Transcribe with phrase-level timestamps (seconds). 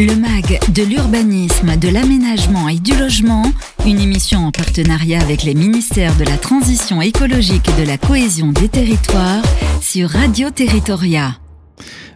[0.00, 3.42] Le MAG de l'urbanisme, de l'aménagement et du logement,
[3.84, 8.50] une émission en partenariat avec les ministères de la Transition écologique et de la cohésion
[8.50, 9.42] des territoires
[9.82, 11.34] sur Radio Territoria.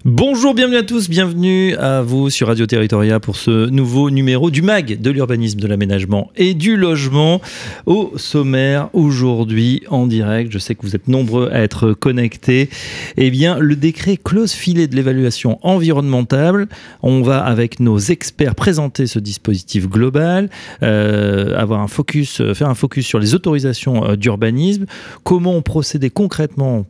[0.07, 4.61] Bonjour, bienvenue à tous, bienvenue à vous sur Radio Territoria pour ce nouveau numéro du
[4.61, 7.41] MAG de l'urbanisme, de l'aménagement et du logement.
[7.87, 12.69] Au sommaire, aujourd'hui en direct, je sais que vous êtes nombreux à être connectés,
[13.17, 16.69] eh bien le décret clause filet de l'évaluation environnementale,
[17.03, 20.51] on va avec nos experts présenter ce dispositif global,
[20.83, 24.85] euh, avoir un focus, faire un focus sur les autorisations euh, d'urbanisme,
[25.23, 26.85] comment procéder concrètement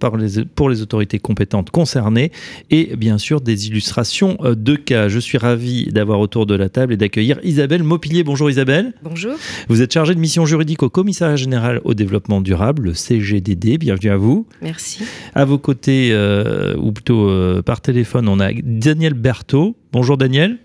[0.57, 2.33] pour les autorités compétentes concernées
[2.73, 5.09] et sûr des illustrations euh, de cas.
[5.09, 8.25] Je suis ravi d'avoir autour de la table et d'accueillir Isabelle Maupilier.
[8.25, 8.93] Bonjour Isabelle.
[9.03, 9.35] Bonjour.
[9.69, 13.79] Vous êtes chargée de mission juridique au Commissariat général au développement durable, le CGDD.
[13.79, 14.47] Bienvenue à vous.
[14.63, 15.05] Merci.
[15.35, 19.77] À vos côtés, euh, ou plutôt euh, par téléphone, on a Daniel Berthaud.
[19.93, 20.59] Bonjour Daniel.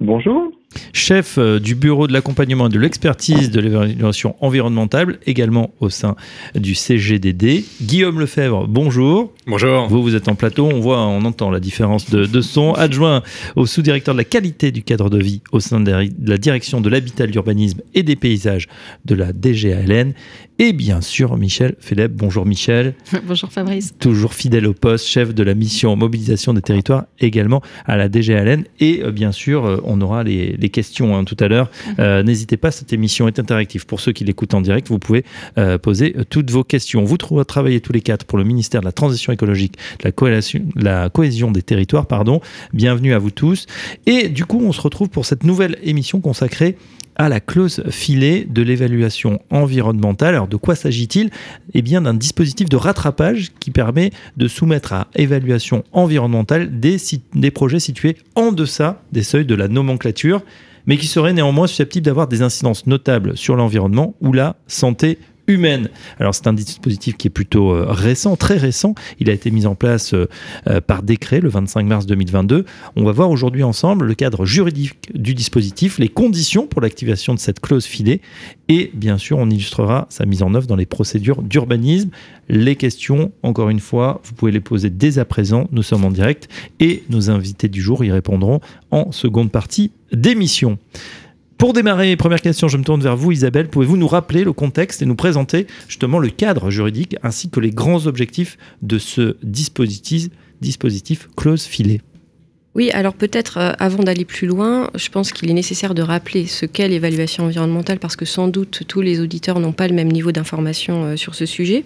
[0.00, 0.50] Bonjour
[0.92, 6.16] chef euh, du bureau de l'accompagnement et de l'expertise de l'évaluation environnementale, également au sein
[6.54, 7.64] du CGDD.
[7.82, 9.32] Guillaume Lefebvre, bonjour.
[9.46, 9.88] Bonjour.
[9.88, 12.72] Vous, vous êtes en plateau, on voit, on entend la différence de, son.
[12.74, 13.22] Adjoint
[13.56, 16.88] au sous-directeur de la qualité du cadre de vie au sein de la direction de
[16.88, 18.68] l'habitat, de l'urbanisme et des paysages
[19.04, 20.14] de la DGALN.
[20.62, 22.12] Et bien sûr, Michel Philippe.
[22.12, 22.92] Bonjour Michel.
[23.26, 23.94] Bonjour Fabrice.
[23.98, 28.64] Toujours fidèle au poste, chef de la mission mobilisation des territoires également à la DGALN.
[28.78, 31.70] Et euh, bien sûr, euh, on aura les, les questions hein, tout à l'heure.
[31.86, 31.94] Mhm.
[32.00, 33.86] Euh, n'hésitez pas, cette émission est interactive.
[33.86, 35.24] Pour ceux qui l'écoutent en direct, vous pouvez
[35.56, 37.04] euh, poser toutes vos questions.
[37.04, 40.12] Vous trouvez travailler tous les quatre pour le ministère de la Transition écologique, de la,
[40.12, 42.04] cohésion, la cohésion des territoires.
[42.04, 42.42] Pardon.
[42.74, 43.64] Bienvenue à vous tous.
[44.04, 46.76] Et du coup, on se retrouve pour cette nouvelle émission consacrée
[47.20, 50.36] à la clause filet de l'évaluation environnementale.
[50.36, 51.28] Alors de quoi s'agit-il?
[51.74, 56.96] Eh bien d'un dispositif de rattrapage qui permet de soumettre à évaluation environnementale des,
[57.34, 60.40] des projets situés en deçà des seuils de la nomenclature,
[60.86, 65.18] mais qui seraient néanmoins susceptibles d'avoir des incidences notables sur l'environnement ou la santé
[66.18, 68.94] Alors c'est un dispositif qui est plutôt euh, récent, très récent.
[69.18, 70.28] Il a été mis en place euh,
[70.68, 72.64] euh, par décret le 25 mars 2022.
[72.96, 77.38] On va voir aujourd'hui ensemble le cadre juridique du dispositif, les conditions pour l'activation de
[77.38, 78.20] cette clause filet
[78.68, 82.10] et bien sûr on illustrera sa mise en œuvre dans les procédures d'urbanisme.
[82.48, 85.68] Les questions, encore une fois, vous pouvez les poser dès à présent.
[85.72, 86.48] Nous sommes en direct
[86.80, 88.60] et nos invités du jour y répondront
[88.90, 90.78] en seconde partie d'émission.
[91.60, 93.68] Pour démarrer, première question, je me tourne vers vous Isabelle.
[93.68, 97.68] Pouvez-vous nous rappeler le contexte et nous présenter justement le cadre juridique ainsi que les
[97.68, 100.30] grands objectifs de ce dispositif,
[100.62, 102.00] dispositif clause filet
[102.76, 106.46] oui, alors peut-être euh, avant d'aller plus loin, je pense qu'il est nécessaire de rappeler
[106.46, 110.06] ce qu'est l'évaluation environnementale parce que sans doute tous les auditeurs n'ont pas le même
[110.06, 111.84] niveau d'information euh, sur ce sujet.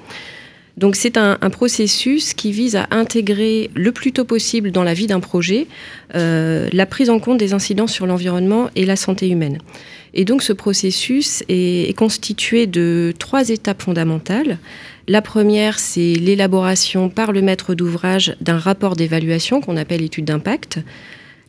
[0.77, 5.07] Donc c'est un, processus qui vise à intégrer le plus tôt possible dans la vie
[5.07, 5.69] d'un projet
[6.17, 9.59] euh, la prise en compte des incidences sur l'environnement et la santé humaine.
[10.15, 14.59] Et donc ce processus est, constitué de trois étapes fondamentales.
[15.07, 20.81] La première, c'est l'élaboration par le maître d'ouvrage d'un rapport d'évaluation qu'on appelle étude d'impact.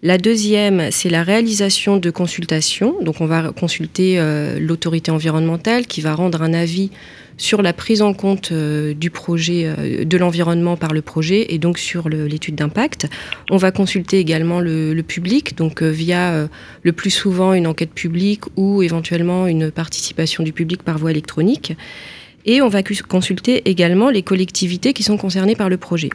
[0.03, 2.95] La deuxième, c'est la réalisation de consultations.
[3.01, 6.91] Donc on va consulter euh, l'autorité environnementale qui va rendre un avis
[7.37, 11.57] sur la prise en compte euh, du projet, euh, de l'environnement par le projet et
[11.57, 13.07] donc sur l'étude d'impact.
[13.49, 16.47] On va consulter également le, public, donc via
[16.83, 21.75] le plus souvent une enquête publique ou éventuellement une participation du public par voie électronique.
[22.45, 26.09] Et on va consulter également les collectivités qui sont concernées par le projet.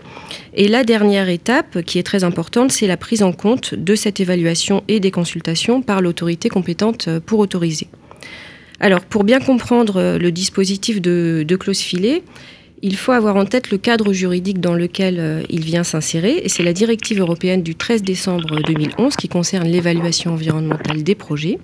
[0.55, 4.21] Et la dernière étape, qui est très importante, c'est la prise en compte de cette
[4.21, 7.89] évaluation et des consultations par l'autorité compétente pour autoriser.
[8.81, 12.23] Alors, pour bien comprendre euh, le dispositif de, clause filet,
[12.81, 16.49] il faut avoir en tête le cadre juridique dans lequel euh, il vient s'insérer, et
[16.49, 21.59] c'est la directive européenne du 13 décembre 2011 qui concerne l'évaluation environnementale des projets.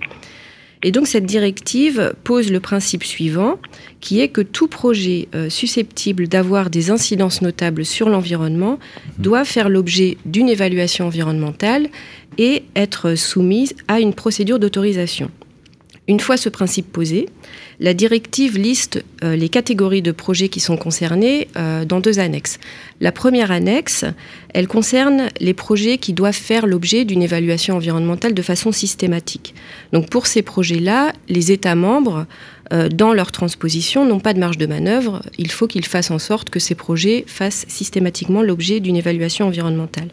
[0.86, 3.58] Et donc cette directive pose le principe suivant,
[4.00, 8.78] qui est que tout projet euh, susceptible d'avoir des incidences notables sur l'environnement
[9.18, 11.88] doit faire l'objet d'une évaluation environnementale
[12.38, 15.28] et être soumise à une procédure d'autorisation.
[16.08, 17.28] Une fois ce principe posé,
[17.80, 22.58] la directive liste euh, les catégories de projets qui sont concernés euh, dans deux annexes.
[23.00, 24.04] La première annexe,
[24.54, 29.54] elle concerne les projets qui doivent faire l'objet d'une évaluation environnementale de façon systématique.
[29.92, 32.26] Donc pour ces projets-là, les États membres,
[32.72, 35.22] euh, dans leur transposition, n'ont pas de marge de manœuvre.
[35.38, 40.08] Il faut qu'ils fassent en sorte que ces projets fassent systématiquement l'objet d'une évaluation environnementale.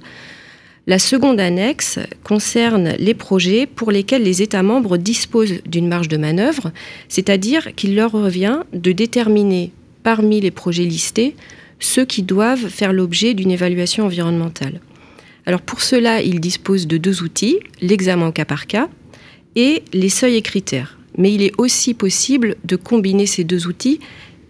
[0.86, 6.18] La seconde annexe concerne les projets pour lesquels les États membres disposent d'une marge de
[6.18, 6.74] manœuvre,
[7.08, 9.72] c'est-à-dire qu'il leur revient de déterminer
[10.04, 11.36] parmi les projets listés
[11.80, 14.82] ceux qui doivent faire l'objet d'une évaluation environnementale.
[15.46, 18.90] Alors pour cela, il dispose de deux outils, l'examen cas par cas
[19.56, 20.98] et les seuils et critères.
[21.18, 24.00] Mais il est aussi possible de combiner ces deux outils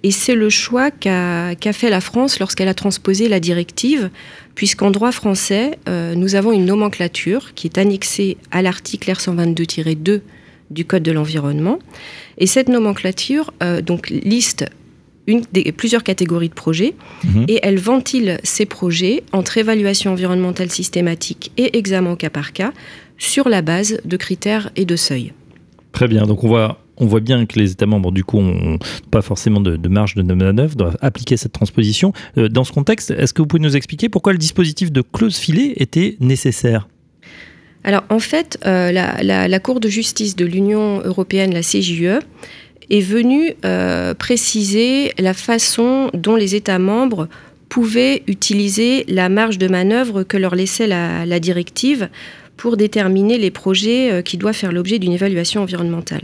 [0.03, 4.09] et c'est le choix qu'a fait la France lorsqu'elle a transposé la directive,
[4.53, 10.21] puisqu'en droit français, euh, nous avons une nomenclature qui est annexée à l'article R122-2
[10.71, 11.79] du Code de l'environnement.
[12.37, 14.65] Et cette nomenclature euh, donc, liste
[15.25, 17.45] une des, plusieurs catégories de projets mhm.
[17.47, 22.73] et elle ventile ces projets entre évaluation environnementale systématique et examen au cas par cas
[23.17, 25.31] sur la base de critères et de seuils.
[25.93, 28.77] Très bien, donc on voit on voit bien que les États membres, du coup, n'ont
[29.11, 32.13] pas forcément de, marge de manœuvre, doivent appliquer cette transposition.
[32.37, 35.37] Euh, dans ce contexte, est-ce que vous pouvez nous expliquer pourquoi le dispositif de clause
[35.37, 36.87] filet était nécessaire?
[37.83, 42.19] Alors en fait, euh, la, Cour de justice de l'Union européenne, la CJUE,
[42.89, 47.27] est venue euh, préciser la façon dont les États membres
[47.67, 52.07] pouvaient utiliser la marge de manœuvre que leur laissait la directive
[52.55, 56.21] pour déterminer les projets qui doivent faire l'objet d'une évaluation environnementale.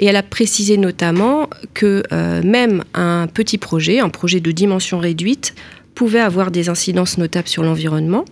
[0.00, 4.98] Et elle a précisé notamment que euh, même un petit projet, un projet de dimension
[4.98, 5.54] réduite,
[5.94, 8.24] pouvait avoir des incidences notables sur l'environnement.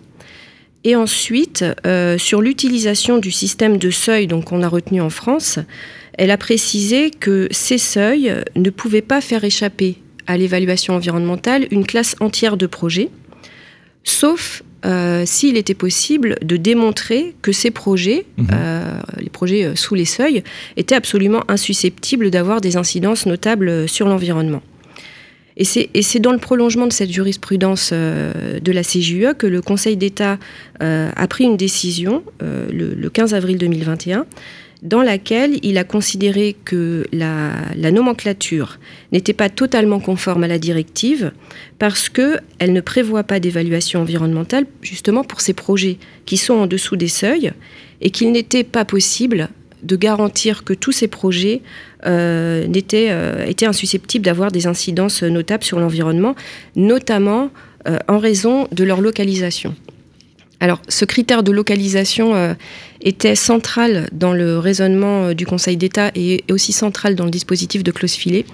[0.83, 5.59] Et ensuite, euh, sur l'utilisation du système de seuil qu'on a retenu en France,
[6.17, 11.85] elle a précisé que ces seuils ne pouvaient pas faire échapper à l'évaluation environnementale une
[11.85, 13.09] classe entière de projets,
[14.03, 18.47] sauf euh, s'il était possible de démontrer que ces projets, mhm.
[18.53, 20.43] euh, les projets euh, sous les seuils,
[20.77, 24.61] étaient absolument insusceptibles d'avoir des incidences notables sur l'environnement.
[25.61, 30.37] Et c'est dans le prolongement de cette jurisprudence de la CJUE que le Conseil d'État
[30.79, 34.25] a pris une décision le, le, 15 avril 2021
[34.81, 37.51] dans laquelle il a considéré que la,
[37.91, 38.79] nomenclature
[39.11, 41.31] n'était pas totalement conforme à la directive
[41.79, 46.95] parce qu'elle ne prévoit pas d'évaluation environnementale justement pour ces projets qui sont en dessous
[46.95, 47.51] des seuils
[48.01, 49.49] et qu'il n'était pas possible
[49.83, 51.61] de garantir que tous ces projets
[52.05, 56.35] euh, euh, étaient, insusceptibles d'avoir des incidences notables sur l'environnement,
[56.75, 57.49] notamment
[57.87, 59.75] euh, en raison de leur localisation.
[60.61, 62.53] Alors, ce critère de localisation euh,
[63.01, 67.81] était central dans le raisonnement euh, du Conseil d'État et aussi central dans le dispositif
[67.81, 68.45] de clause filet,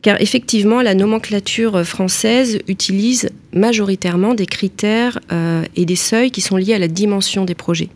[0.00, 5.18] car effectivement, la nomenclature euh, française utilise majoritairement des critères
[5.74, 7.88] et des seuils qui sont liés à la dimension des projets.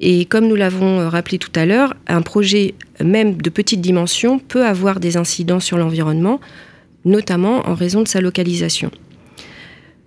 [0.00, 4.66] Et comme nous l'avons rappelé tout à l'heure, un projet même de petite dimension peut
[4.66, 6.40] avoir des incidents sur l'environnement,
[7.06, 8.90] notamment en raison de sa localisation.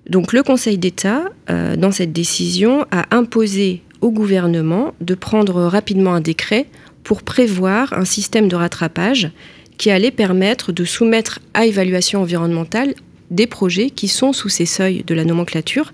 [0.10, 6.14] Donc le Conseil d'État, euh, dans cette décision, a imposé au gouvernement de prendre rapidement
[6.14, 6.66] un décret
[7.04, 9.32] pour prévoir un système de rattrapage
[9.78, 12.96] qui allait permettre de soumettre à évaluation environnementale
[13.30, 15.92] des projets qui sont sous ces seuils de la nomenclature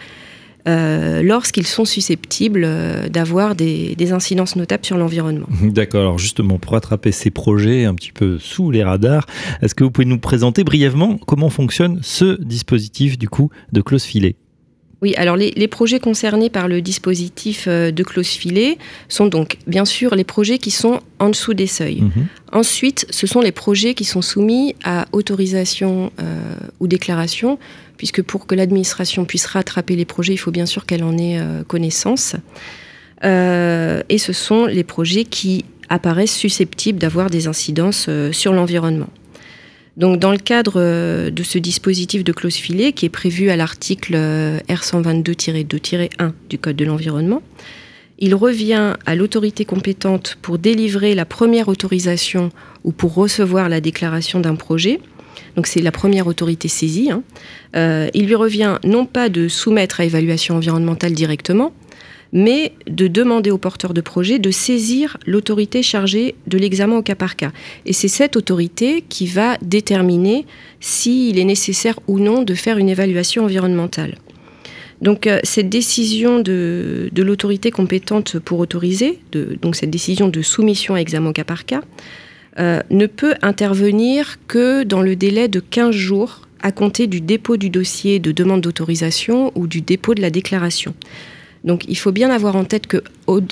[0.67, 5.47] euh, lorsqu'ils sont susceptibles euh, d'avoir des, incidences notables sur l'environnement.
[5.61, 9.27] D'accord, alors justement, pour attraper ces projets un petit peu sous les radars,
[9.61, 14.03] est-ce que vous pouvez nous présenter brièvement comment fonctionne ce dispositif du coup de clause
[14.03, 14.35] filet
[15.01, 18.77] oui, alors les, projets concernés par le dispositif euh, de clause filet
[19.07, 22.01] sont donc bien sûr les projets qui sont en dessous des seuils.
[22.01, 22.27] Mhm.
[22.53, 26.11] Ensuite, ce sont les projets qui sont soumis à autorisation
[26.79, 27.59] ou déclaration
[27.97, 31.39] puisque pour que l'administration puisse rattraper les projets, il faut bien sûr qu'elle en ait
[31.39, 32.35] euh, connaissance.
[33.23, 39.09] Euh, et ce sont les projets qui apparaissent susceptibles d'avoir des incidences euh, sur l'environnement.
[39.97, 44.13] Donc, dans le cadre de ce dispositif de clause filet qui est prévu à l'article
[44.67, 47.41] R122-2-1 du Code de l'environnement,
[48.19, 52.49] il revient à l'autorité compétente pour délivrer la première autorisation
[52.83, 54.99] ou pour recevoir la déclaration d'un projet
[55.55, 57.11] donc c'est la première autorité saisie.
[57.11, 57.23] Hein.
[57.75, 61.73] Euh, il lui revient non pas de soumettre à évaluation environnementale directement,
[62.33, 67.15] mais de demander au porteur de projet de saisir l'autorité chargée de l'examen au cas
[67.15, 67.51] par cas.
[67.85, 70.45] Et c'est cette autorité qui va déterminer
[70.79, 74.17] s'il est nécessaire ou non de faire une évaluation environnementale.
[75.01, 79.19] Donc euh, cette décision de, l'autorité compétente pour autoriser,
[79.61, 81.81] donc cette décision de soumission à examen au cas par cas,
[82.59, 87.57] euh, ne peut intervenir que dans le délai de 15 jours à compter du dépôt
[87.57, 90.95] du dossier de demande d'autorisation ou du dépôt de la déclaration.
[91.63, 93.03] Donc il faut bien avoir en tête que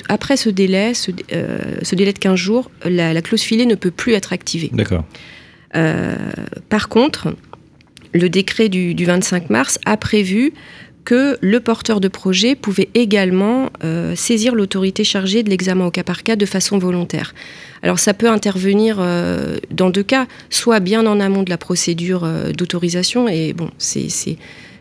[0.08, 1.58] après ce délai, ce, euh,
[1.92, 4.70] délai de 15 jours, la, clause filet ne peut plus être activée.
[4.72, 5.04] D'accord.
[5.76, 6.16] Euh,
[6.68, 7.34] par contre,
[8.12, 10.52] le décret du, du, 25 mars a prévu
[11.04, 16.02] que le porteur de projet pouvait également euh, saisir l'autorité chargée de l'examen au cas
[16.02, 17.34] par cas de façon volontaire.
[17.84, 22.24] Alors ça peut intervenir euh, dans deux cas, soit bien en amont de la procédure
[22.24, 24.08] euh, d'autorisation, et bon, c'est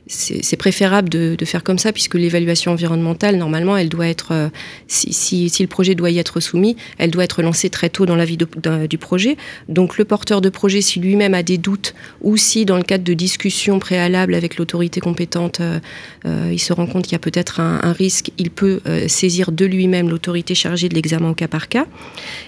[0.07, 4.49] c'est préférable de, faire comme ça, puisque l'évaluation environnementale, normalement, elle doit être, euh,
[4.87, 8.25] si, le projet doit y être soumis, elle doit être lancée très tôt dans la
[8.25, 9.37] vie du projet.
[9.69, 13.03] Donc le porteur de projet, si lui-même a des doutes, ou si dans le cadre
[13.03, 15.79] de discussions préalables avec l'autorité compétente, euh,
[16.25, 19.65] euh, il se rend compte qu'il y a peut-être un, risque, il peut saisir de
[19.65, 21.85] lui-même l'autorité chargée de l'examen cas par cas.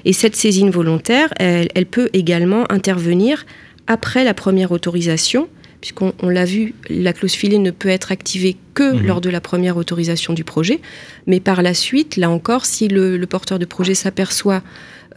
[0.03, 3.45] Et cette saisine volontaire, elle peut également intervenir
[3.87, 5.47] après la première autorisation
[5.85, 9.05] puisqu'on l'a vu, la clause filet ne peut être activée que mhm.
[9.05, 10.81] lors de la première autorisation du projet.
[11.27, 14.63] Mais par la suite, là encore, si le, porteur de projet s'aperçoit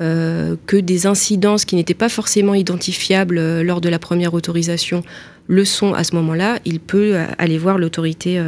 [0.02, 5.02] euh, que des incidences qui n'étaient pas forcément identifiables euh, lors de la première autorisation
[5.46, 8.38] le sont à ce moment-là, il peut euh, aller voir l'autorité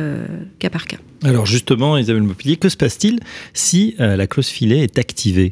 [0.59, 0.99] cas par cas.
[1.25, 3.21] Alors justement, Isabelle Mopilier, que se passe-t-il
[3.55, 5.51] si la clause filet est activée?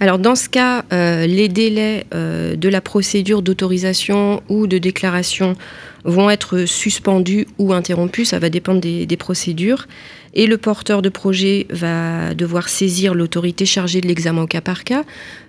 [0.00, 5.56] Alors dans ce cas, euh, les délais euh, de la procédure d'autorisation ou de déclaration
[6.04, 9.86] vont être suspendus ou interrompus, ça va dépendre des, procédures.
[10.32, 14.84] Et le porteur de projet va devoir saisir l'autorité chargée de l'examen au cas par
[14.84, 15.04] cas.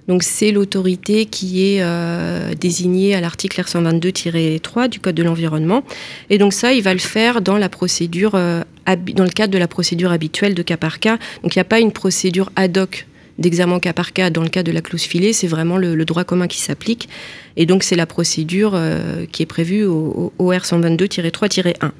[0.09, 5.83] Donc c'est l'autorité qui est euh, désignée à l'article R122-3 du Code de l'environnement.
[6.29, 10.55] Et donc ça, il va le faire dans dans le cadre de la procédure habituelle
[10.55, 11.17] de cas par cas.
[11.43, 13.05] Donc il n'y a pas une procédure ad hoc
[13.41, 16.23] d'examen cas par cas dans le cas de la clause filet, c'est vraiment le, droit
[16.23, 17.09] commun qui s'applique.
[17.57, 21.91] Et donc c'est la procédure euh, qui est prévue au, R 122-3-1.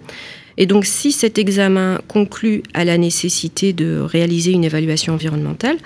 [0.57, 5.77] Et donc si cet examen conclut à la nécessité de réaliser une évaluation environnementale,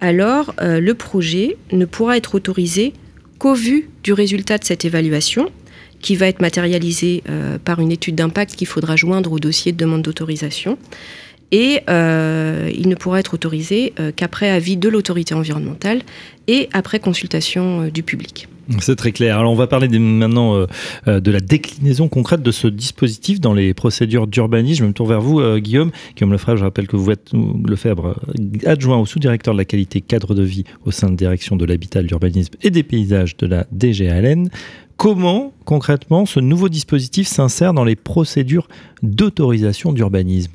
[0.00, 2.92] alors euh, le projet ne pourra être autorisé
[3.38, 5.50] qu'au vu du résultat de cette évaluation
[6.00, 9.78] qui va être matérialisé euh, par une étude d'impact qu'il faudra joindre au dossier de
[9.78, 10.76] demande d'autorisation
[11.50, 16.02] et euh, il ne pourra être autorisé euh, qu'après avis de l'autorité environnementale
[16.48, 18.48] et après consultation euh, du public.
[18.80, 19.38] C'est très clair.
[19.38, 20.66] Alors on va parler maintenant
[21.06, 24.84] de la déclinaison concrète de ce dispositif dans les procédures d'urbanisme.
[24.84, 25.90] Je me tourne vers vous, Guillaume.
[26.16, 28.18] Guillaume Lefebvre, je rappelle que vous êtes Lefebvre,
[28.64, 32.00] adjoint au sous-directeur de la qualité cadre de vie au sein de direction de l'habitat,
[32.00, 34.48] de l'urbanisme et des paysages de la DGALN.
[34.96, 38.68] Comment concrètement ce nouveau dispositif s'insère dans les procédures
[39.02, 40.52] d'autorisation d'urbanisme?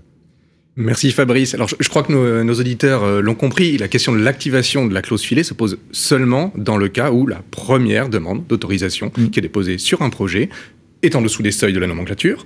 [0.81, 1.53] Merci Fabrice.
[1.53, 5.01] Alors je, crois que nos, auditeurs euh, l'ont compris, la question de l'activation de la
[5.01, 9.27] clause filet se pose seulement dans le cas où la première demande d'autorisation mm.
[9.27, 10.47] qui est déposée sur un projet
[11.03, 12.45] est en dessous des seuils de la nomenclature,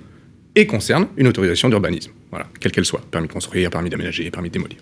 [0.56, 2.12] et concerne une autorisation d'urbanisme,
[2.60, 4.78] quelle qu'elle soit, permis de construire, permis d'aménager, permis de démolir.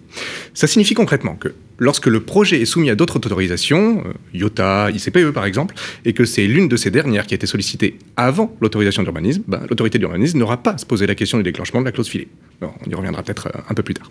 [0.54, 5.30] Ça signifie concrètement que lorsque le projet est soumis à d'autres autorisations, euh, IOTA, ICPE
[5.32, 5.74] par exemple,
[6.04, 9.62] et que c'est l'une de ces dernières qui a été sollicitée avant l'autorisation d'urbanisme, ben,
[9.68, 12.28] l'autorité d'urbanisme n'aura pas à se poser la question du déclenchement de la clause filet.
[12.60, 14.10] on y reviendra peut-être euh, un peu plus tard.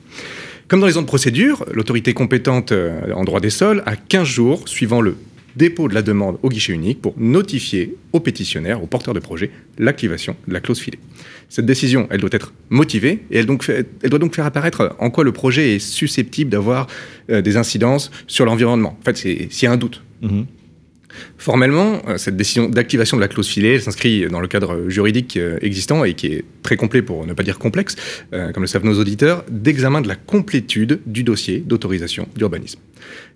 [0.67, 4.67] Comme dans les autres procédures, l'autorité compétente euh, en droit des sols a 15 jours
[4.67, 5.17] suivant le
[5.55, 9.51] dépôt de la demande au guichet unique pour notifier au pétitionnaire, au porteur de projet,
[9.77, 10.99] l'activation de la clause filet.
[11.49, 15.09] Cette décision, elle doit être motivée et elle, donc elle doit donc faire apparaître en
[15.09, 16.87] quoi le projet est susceptible d'avoir
[17.29, 18.97] euh, des incidences sur l'environnement.
[19.01, 20.01] En fait, s'il y a un doute.
[20.21, 20.45] Mhm.
[21.37, 25.57] Formellement, euh, cette décision d'activation de la clause filet s'inscrit dans le cadre juridique euh,
[25.61, 27.97] existant et qui est très complet pour ne pas dire complexe,
[28.31, 32.79] comme le savent nos auditeurs, d'examen de la complétude du dossier d'autorisation d'urbanisme.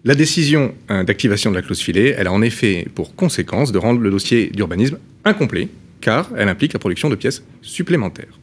[0.07, 3.79] La décision euh, d'activation de la clause filet, elle a en effet pour conséquence de
[3.79, 5.67] rendre le dossier d'urbanisme incomplet,
[5.99, 8.39] car elle implique la production de pièces supplémentaires.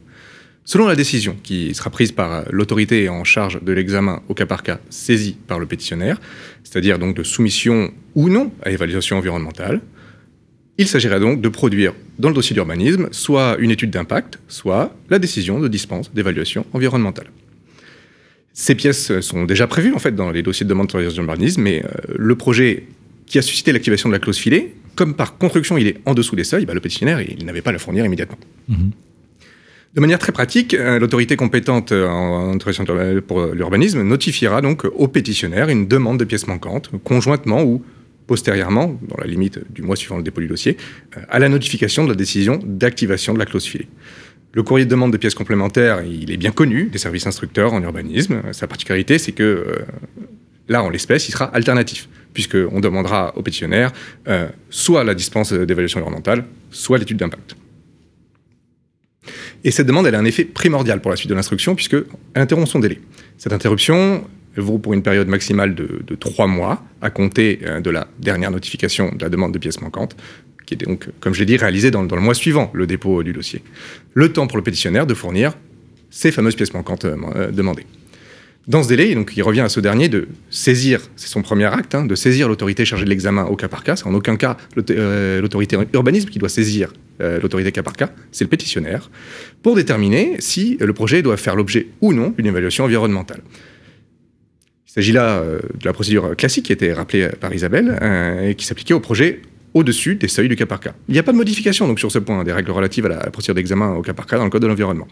[0.65, 4.61] Selon la décision qui sera prise par l'autorité en charge de l'examen au cas par
[4.61, 6.19] cas saisi par le pétitionnaire,
[6.65, 9.79] c'est-à-dire donc de soumission ou non à évaluation environnementale,
[10.77, 15.17] il s'agira donc de produire dans le dossier d'urbanisme soit une étude d'impact, soit la
[15.17, 17.27] décision de dispense d'évaluation environnementale.
[18.53, 21.83] Ces pièces sont déjà prévues en fait dans les dossiers de demande d'autorisation d'urbanisme, mais
[21.83, 22.85] euh, le projet
[23.25, 26.35] qui a suscité l'activation de la clause filet, comme par construction il est en dessous
[26.35, 28.37] des seuils, bah, le pétitionnaire il n'avait pas à la fournir immédiatement.
[28.67, 28.91] Mhm.
[29.95, 32.85] De manière très pratique, euh, l'autorité compétente en autorisation
[33.27, 37.83] pour l'urbanisme notifiera donc au pétitionnaire une demande de pièces manquantes, conjointement ou
[38.27, 40.77] postérieurement, dans la limite du mois suivant le dépôt du dossier,
[41.17, 43.87] euh, à la notification de la décision d'activation de la clause filet.
[44.55, 47.81] Le courrier de demande de pièces complémentaires, il est bien connu des services instructeurs en
[47.81, 48.43] urbanisme.
[48.51, 49.79] Sa particularité, c'est que euh,
[50.67, 53.91] là, en l'espèce, il sera alternatif, puisqu'on demandera au pétitionnaire
[54.27, 57.55] euh, soit la dispense d'évaluation environnementale, soit l'étude d'impact.
[59.63, 62.05] Et cette demande, elle a un effet primordial pour la suite de l'instruction, puisqu'elle
[62.35, 62.99] interrompt son délai.
[63.39, 64.23] Cette interruption
[64.55, 69.11] vaut pour une période maximale de, trois mois, à compter euh, de la dernière notification
[69.15, 70.15] de la demande de pièces manquantes,
[70.65, 73.33] qui est donc, comme je l'ai dit, réalisé dans, le mois suivant le dépôt du
[73.33, 73.63] dossier.
[74.13, 75.53] Le temps pour le pétitionnaire de fournir
[76.09, 77.85] ces fameuses pièces manquantes euh, demandées.
[78.65, 81.95] Dans ce délai, donc, il revient à ce dernier de saisir, c'est son premier acte,
[81.95, 83.97] hein, de saisir l'autorité chargée de l'examen au cas par cas.
[83.97, 84.55] C'est en aucun cas
[84.89, 89.11] euh, l'autorité urbanisme qui doit saisir euh, l'autorité cas par cas, c'est le pétitionnaire,
[89.63, 93.41] pour déterminer si le projet doit faire l'objet ou non d'une évaluation environnementale.
[94.87, 97.99] Il s'agit là euh, de la procédure classique qui été rappelée par Isabelle
[98.47, 99.41] et qui s'appliquait au projet
[99.73, 100.93] au-dessus des seuils du cas par cas.
[101.07, 103.17] Il n'y a pas de modification donc sur ce point des règles relatives à la
[103.31, 105.07] procédure d'examen au cas par cas dans le Code de l'environnement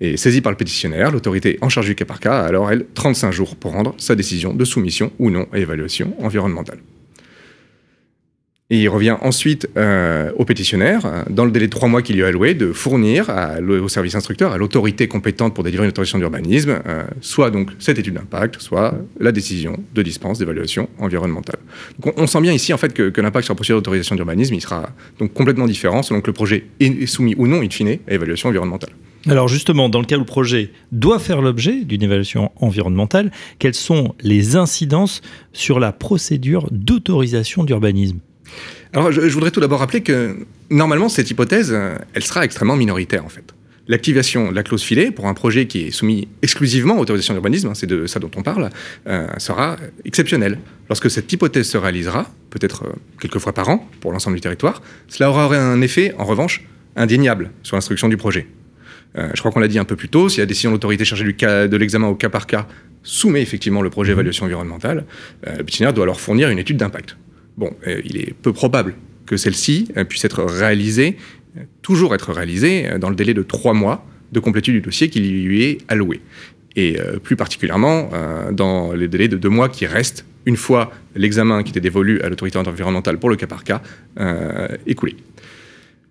[0.00, 2.86] est saisie par le pétitionnaire, l'autorité en charge du cas par cas a alors, elle,
[2.94, 6.78] 35 jours pour rendre sa décision de soumission ou non à évaluation environnementale.
[8.72, 12.24] Et il revient ensuite euh, au pétitionnaire, dans le délai de trois mois qu'il lui
[12.24, 16.80] a alloué, de fournir au service instructeur, à l'autorité compétente pour délivrer une autorisation d'urbanisme,
[16.86, 21.58] euh, soit donc cette étude d'impact, soit la décision de dispense d'évaluation environnementale.
[22.00, 24.88] Donc on, sent bien ici en fait que, l'impact sur la procédure d'autorisation d'urbanisme, sera
[25.18, 28.48] donc complètement différent selon que le projet est soumis ou non, in fine, à évaluation
[28.48, 28.92] environnementale.
[29.28, 33.74] Alors justement, dans le cas où le projet doit faire l'objet d'une évaluation environnementale, quelles
[33.74, 35.20] sont les incidences
[35.52, 38.20] sur la procédure d'autorisation d'urbanisme?
[38.92, 40.36] Alors, je, voudrais tout d'abord rappeler que
[40.70, 43.54] normalement, cette hypothèse, euh, elle sera extrêmement minoritaire en fait.
[43.88, 47.68] L'activation de la clause filet pour un projet qui est soumis exclusivement à autorisation d'urbanisme,
[47.68, 48.70] hein, c'est de ça dont on parle,
[49.08, 50.58] euh, sera exceptionnelle.
[50.88, 54.82] Lorsque cette hypothèse se réalisera, peut-être euh, quelques fois par an pour l'ensemble du territoire,
[55.08, 56.62] cela aura un effet, en revanche,
[56.94, 58.46] indéniable sur l'instruction du projet.
[59.18, 61.04] Euh, je crois qu'on l'a dit un peu plus tôt, si la décision de l'autorité
[61.04, 62.68] chargée du cas, de l'examen au cas par cas
[63.02, 64.18] soumet effectivement le projet mhm.
[64.18, 65.04] d'évaluation environnementale,
[65.44, 67.16] le pétitionnaire doit alors fournir une étude d'impact.
[67.56, 68.94] Bon, euh, il est peu probable
[69.26, 71.16] que celle-ci puisse être réalisée,
[71.80, 75.62] toujours être réalisée, dans le délai de trois mois de complétude du dossier qui lui
[75.62, 76.20] est alloué.
[76.74, 78.10] Et plus particulièrement
[78.50, 82.28] dans les délais de deux mois qui restent une fois l'examen qui était dévolu à
[82.28, 83.80] l'autorité environnementale pour le cas par cas
[84.86, 85.16] écoulé.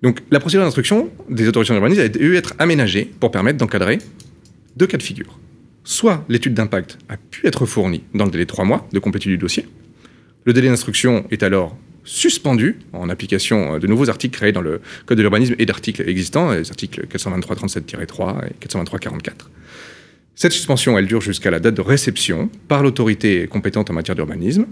[0.01, 3.99] Donc la procédure d'instruction des autorisations d'urbanisme a dû être aménagée pour permettre d'encadrer
[4.77, 5.37] deux cas de figure.
[5.83, 9.31] Soit l'étude d'impact a pu être fournie dans le délai de trois mois de complétude
[9.31, 9.67] du dossier.
[10.45, 15.17] Le délai d'instruction est alors suspendu en application de nouveaux articles créés dans le Code
[15.17, 19.31] de l'urbanisme et d'articles existants, les articles 423-37-3 et 423-44.
[20.33, 24.65] Cette suspension, elle dure jusqu'à la date de réception par l'autorité compétente en matière d'urbanisme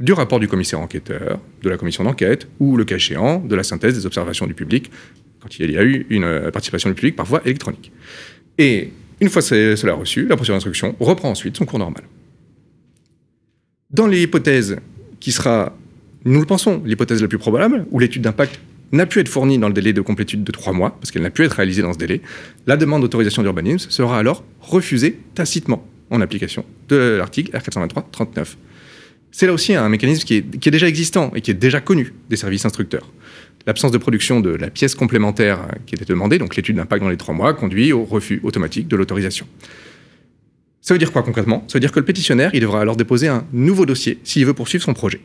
[0.00, 3.62] du rapport du commissaire enquêteur, de la commission d'enquête, ou le cas échéant, de la
[3.62, 4.90] synthèse des observations du public,
[5.40, 7.92] quand il y a eu une euh, participation du public par voie électronique.
[8.58, 12.04] Et une fois cela reçu, la procédure d'instruction reprend ensuite son cours normal.
[13.90, 14.78] Dans l'hypothèse
[15.20, 15.76] qui sera,
[16.24, 18.60] nous le pensons, l'hypothèse la plus probable, où l'étude d'impact
[18.92, 21.30] n'a pu être fournie dans le délai de complétude de trois mois, parce qu'elle n'a
[21.30, 22.20] pu être réalisée dans ce délai,
[22.66, 28.56] la demande d'autorisation d'urbanisme sera alors refusée tacitement en application de l'article R423-39
[29.36, 32.36] c'est là aussi un mécanisme qui est, déjà existant et qui est déjà connu des
[32.36, 33.10] services instructeurs.
[33.66, 37.16] L'absence de production de la pièce complémentaire qui était demandée, donc l'étude d'impact dans les
[37.16, 39.48] trois mois, conduit au refus automatique de l'autorisation.
[40.84, 41.64] Ça veut dire quoi concrètement?
[41.66, 44.52] Ça veut dire que le pétitionnaire, il devra alors déposer un nouveau dossier s'il veut
[44.52, 45.22] poursuivre son projet.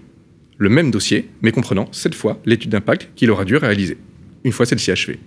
[0.57, 3.97] Le même dossier, mais comprenant cette fois l'étude d'impact qu'il aura dû réaliser,
[4.45, 5.19] une fois celle-ci achevée.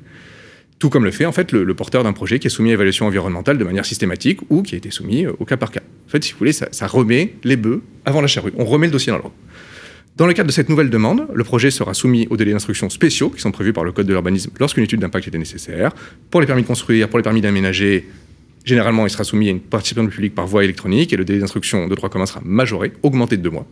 [0.79, 3.07] Tout comme le fait en fait le, porteur d'un projet qui est soumis à évaluation
[3.07, 5.83] environnementale de manière systématique ou qui a été soumis euh, au cas par cas.
[6.07, 8.55] En fait, si vous voulez, ça, remet les bœufs avant la charrue.
[8.57, 9.35] On remet le dossier dans l'ordre.
[10.17, 13.29] Dans le cadre de cette nouvelle demande, le projet sera soumis aux délais d'instruction spéciaux
[13.29, 15.93] qui sont prévus par le Code de l'urbanisme lorsqu'une étude d'impact était nécessaire.
[16.31, 18.09] Pour les permis de construire, pour les permis d'aménager,
[18.65, 21.41] généralement, il sera soumis à une participation du public par voie électronique et le délai
[21.41, 23.67] d'instruction de droit commun sera majoré, augmenté de deux mois.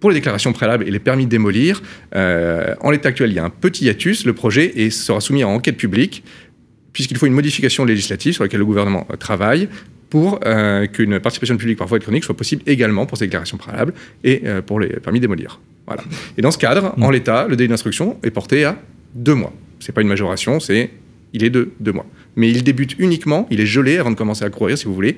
[0.00, 1.82] Pour les déclarations préalables et les permis de démolir,
[2.14, 4.26] euh, en l'état actuel, il y a un petit hiatus.
[4.26, 6.24] Le projet sera soumis à enquête publique
[6.92, 9.68] puisqu'il faut une modification législative sur laquelle le gouvernement euh, travaille
[10.10, 13.94] pour euh, qu'une participation publique par voie électronique soit possible également pour ces déclarations préalables
[14.22, 15.60] et pour les permis de démolir.
[15.86, 16.04] Voilà.
[16.38, 18.78] Et dans ce cadre, en l'état, le délai d'instruction est porté à
[19.14, 19.52] deux mois.
[19.80, 20.90] C'est pas une majoration, c'est
[21.32, 22.06] il est de deux mois.
[22.36, 25.16] Mais il débute uniquement, il est gelé avant de commencer à courir, si vous voulez,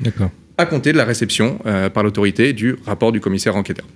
[0.58, 1.58] à compter de la réception
[1.94, 3.86] par l'autorité du rapport du commissaire enquêteur.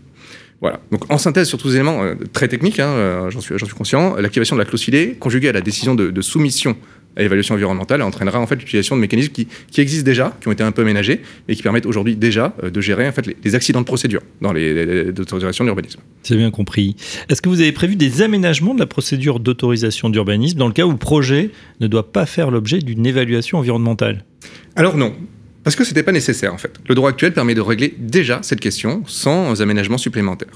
[0.61, 0.81] Voilà.
[0.91, 2.03] Donc en synthèse sur tous ces éléments
[2.33, 5.63] très techniques, hein, j'en suis, suis, conscient, l'activation de la clause filet conjuguée à la
[5.63, 6.77] décision de, de soumission
[7.17, 10.63] à l'évaluation environnementale entraînera en fait l'utilisation de mécanismes qui, existent déjà, qui ont été
[10.63, 13.81] un peu aménagés et qui permettent aujourd'hui déjà euh, de gérer en fait les, accidents
[13.81, 16.01] de procédure dans les, autorisations d'urbanisme.
[16.23, 16.97] C'est bien compris.
[17.29, 20.85] Est-ce que vous avez prévu des aménagements de la procédure d'autorisation d'urbanisme dans le cas
[20.85, 24.25] où le projet ne doit pas faire l'objet d'une évaluation environnementale?
[24.77, 25.15] Alors non.
[25.63, 26.73] Parce que ce n'était pas nécessaire en fait.
[26.89, 30.53] Le droit actuel permet de régler déjà cette question sans aménagement supplémentaire.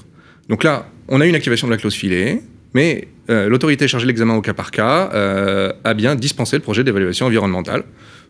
[0.49, 2.41] Donc là, on a une activation de la clause filet,
[2.73, 6.61] mais euh, l'autorité chargée de l'examen au cas par cas euh, a bien dispensé le
[6.61, 7.83] projet d'évaluation environnementale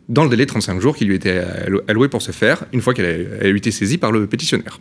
[0.08, 1.42] dans le délai de 35 jours qui lui était
[1.88, 4.80] alloué pour ce faire, une fois qu'elle a, été saisie par le pétitionnaire.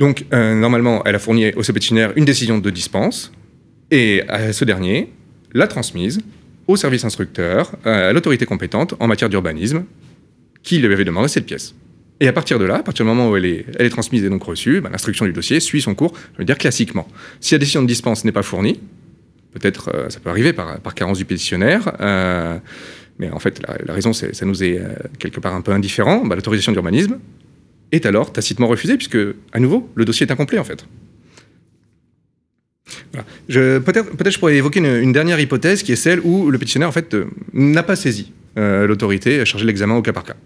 [0.00, 3.32] Donc, euh, normalement, elle a fourni au pétitionnaire une décision de dispense,
[3.92, 5.12] et à ce dernier
[5.52, 6.20] l'a transmise
[6.66, 9.84] au service instructeur, à l'autorité compétente en matière d'urbanisme,
[10.64, 11.74] qui lui avait demandé cette pièce.
[12.22, 14.44] Et à partir de là, à partir du moment où elle est, transmise et donc
[14.44, 17.08] reçue, ben, l'instruction du dossier suit son cours, je veux dire classiquement.
[17.40, 18.78] Si la décision de dispense n'est pas fournie,
[19.52, 22.58] peut-être euh, ça peut arriver par, carence du pétitionnaire, euh,
[23.18, 26.36] mais en fait la, raison, ça nous est euh, quelque part un peu indifférent, ben,
[26.36, 27.18] l'autorisation d'urbanisme
[27.90, 29.18] est alors tacitement refusée, puisque,
[29.52, 30.86] à nouveau, le dossier est incomplet en fait.
[33.10, 33.26] Voilà.
[33.80, 36.88] Peut-être peut je pourrais évoquer une, une, dernière hypothèse qui est celle où le pétitionnaire
[36.88, 37.16] en fait,
[37.52, 40.36] n'a pas saisi l'autorité chargée de l'examen au cas par cas.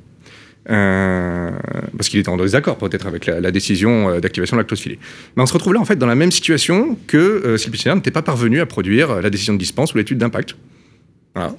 [0.68, 1.50] Euh,
[1.96, 4.98] parce qu'il était en désaccord peut-être avec la, décision euh, d'activation de la clause filet.
[5.36, 7.72] Mais on se retrouve là en fait dans la même situation que euh, si le
[7.72, 10.56] pétitionnaire n'était pas parvenu à produire la décision de dispense ou l'étude d'impact.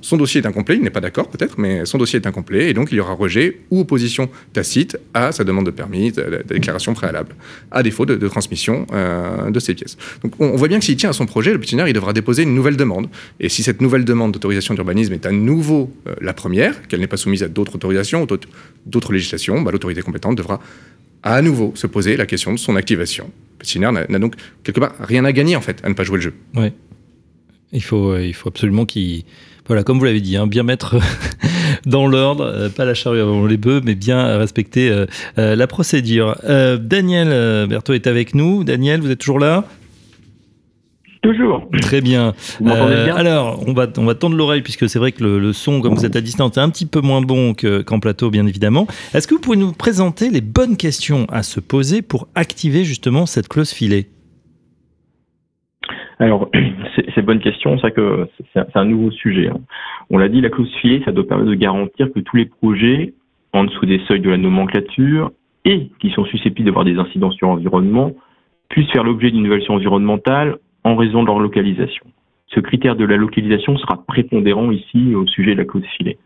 [0.01, 2.73] Son dossier est incomplet, il n'est pas d'accord peut-être, mais son dossier est incomplet et
[2.73, 6.53] donc il y aura rejet ou opposition tacite à sa demande de permis, de, de
[6.53, 7.35] déclaration préalable,
[7.71, 9.97] à défaut de, transmission euh, de ces pièces.
[10.23, 12.43] Donc on, voit bien que s'il tient à son projet, le pétitionnaire il devra déposer
[12.43, 13.07] une nouvelle demande.
[13.39, 17.07] Et si cette nouvelle demande d'autorisation d'urbanisme est à nouveau euh, la première, qu'elle n'est
[17.07, 18.27] pas soumise à d'autres autorisations ou
[18.85, 20.59] d'autres législations, bah, l'autorité compétente devra
[21.23, 23.25] à nouveau se poser la question de son activation.
[23.25, 26.17] Le pétitionnaire n'a donc quelque part rien à gagner en fait à ne pas jouer
[26.17, 26.33] le jeu.
[27.81, 29.23] Faut, euh, il faut absolument qu'il
[29.67, 30.95] voilà, comme vous l'avez dit, hein, bien mettre
[31.85, 35.05] dans l'ordre, euh, pas la charrue avant les bœufs, mais bien respecter euh,
[35.37, 36.37] euh, la procédure.
[36.45, 38.63] Euh, Daniel euh, Berthaud est avec nous.
[38.63, 39.65] Daniel, vous êtes toujours là?
[41.23, 41.67] Toujours.
[41.81, 42.33] Très bien.
[42.61, 43.13] bien?
[43.15, 45.95] alors, on va, on va tendre l'oreille puisque c'est vrai que le, le, son, comme
[45.95, 48.87] vous êtes à distance, est un petit peu moins bon qu'en plateau, bien évidemment.
[49.13, 53.25] Est-ce que vous pouvez nous présenter les bonnes questions à se poser pour activer justement
[53.25, 54.07] cette clause filet
[56.19, 56.49] alors,
[57.15, 59.49] c'est bonne question, c'est un nouveau sujet.
[59.49, 59.59] Hein.
[60.09, 63.13] On l'a dit, la clause filet, ça doit permettre de garantir que tous les projets
[63.53, 65.31] en dessous des seuils de la nomenclature
[65.65, 68.13] et qui sont susceptibles d'avoir des incidences sur l'environnement
[68.69, 72.05] puissent faire l'objet d'une évaluation environnementale en raison de leur localisation.
[72.47, 76.17] Ce critère de la localisation sera prépondérant ici au sujet de la clause filet.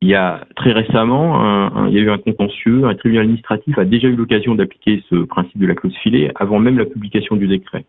[0.00, 3.84] Il y a très récemment, il y a eu un contentieux, un tribunal administratif a
[3.84, 7.48] déjà eu l'occasion d'appliquer ce principe de la clause filet avant même la publication du
[7.48, 7.84] décret.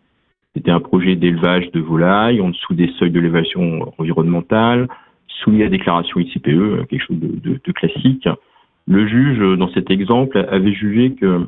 [0.56, 4.88] C'était un projet d'élevage de volailles en dessous des seuils de l'évaluation environnementale,
[5.28, 8.28] soumis à déclaration ICPE, quelque chose de, classique.
[8.88, 11.48] Le juge, dans cet exemple, avait jugé que,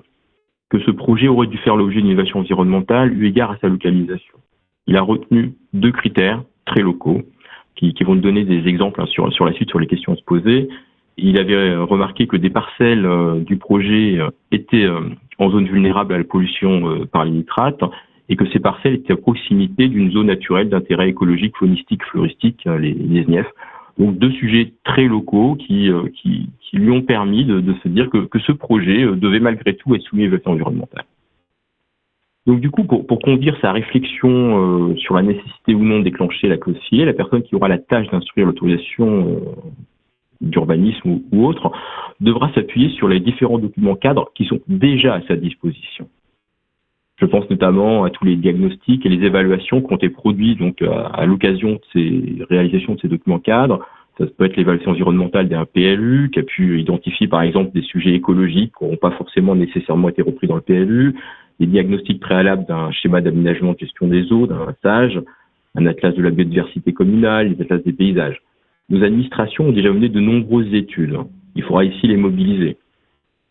[0.74, 4.36] ce projet aurait dû faire l'objet d'une évaluation environnementale eu égard à sa localisation.
[4.88, 7.24] Il a retenu deux critères très locaux
[7.76, 10.16] qui, qui vont donner des exemples hein, sur, sur la suite sur les questions à
[10.16, 10.70] se poser.
[11.18, 15.02] Il avait remarqué que des parcelles euh, du projet euh, étaient euh,
[15.40, 17.84] en zone vulnérable à la pollution par les nitrates
[18.30, 22.78] et que ces parcelles étaient à proximité d'une zone naturelle d'intérêt écologique, faunistique, floristique, euh,
[22.78, 23.26] les, les.
[23.98, 26.04] Donc deux sujets très locaux qui, euh,
[26.74, 30.24] lui ont permis de, se dire que, ce projet euh, devait malgré tout être soumis
[30.24, 31.04] à l'évaluation environnementale.
[32.48, 36.58] Donc du coup, pour, conduire sa réflexion sur la nécessité ou non de déclencher la
[36.58, 39.40] clause filet, la personne qui aura la tâche d'instruire l'autorisation
[40.42, 41.72] d'urbanisme ou autre
[42.20, 46.08] devra s'appuyer sur les différents documents cadres qui sont déjà à sa disposition.
[47.22, 50.58] Je pense notamment à tous les diagnostics et les évaluations qui ont été produits
[51.14, 53.86] à, l'occasion de ces réalisations de ces documents cadres.
[54.18, 58.16] Ça peut être l'évaluation environnementale d'un PLU qui a pu identifier par exemple des sujets
[58.16, 61.14] écologiques qui n'ont pas forcément nécessairement été repris dans le PLU,
[61.60, 65.22] les diagnostics préalables d'un schéma d'aménagement de gestion des eaux, d'un SAGE,
[65.76, 68.42] un atlas de la biodiversité communale, les atlas des paysages.
[68.90, 71.18] Nos administrations ont déjà mené de nombreuses études.
[71.56, 72.78] Il faudra ici les mobiliser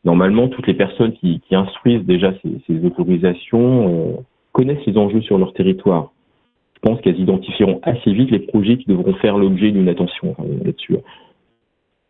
[0.05, 4.13] normalement, toutes les personnes qui, instruisent déjà ces, autorisations euh,
[4.53, 6.13] connaissent les enjeux sur leur territoire.
[6.75, 10.65] Je pense qu'elles identifieront assez vite les projets qui devront faire l'objet d'une attention euh,
[10.65, 10.97] là-dessus.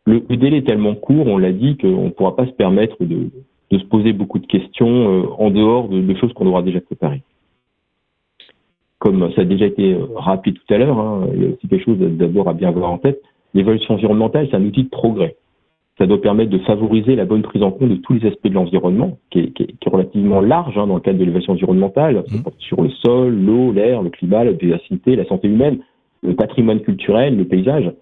[0.07, 3.31] Le, délai est tellement court, on l'a dit, qu'on ne pourra pas se permettre de,
[3.73, 7.23] se poser beaucoup de questions euh, en dehors de, de choses qu'on aura déjà préparées.
[8.99, 11.69] Comme ça a déjà été euh, rappelé tout à l'heure, hein, il y a aussi
[11.69, 13.21] quelque chose d'abord à bien avoir en tête.
[13.55, 15.37] L'évolution environnementale, c'est un outil de progrès
[16.01, 18.55] ça doit permettre de favoriser la bonne prise en compte de tous les aspects de
[18.55, 22.37] l'environnement, qui, qui, qui est, relativement large hein, dans le cadre de l'évaluation environnementale, mmh.
[22.59, 25.81] sur le sol, l'eau, l'air, le climat, la biodiversité, la santé humaine,
[26.23, 27.93] le patrimoine culturel, le paysage.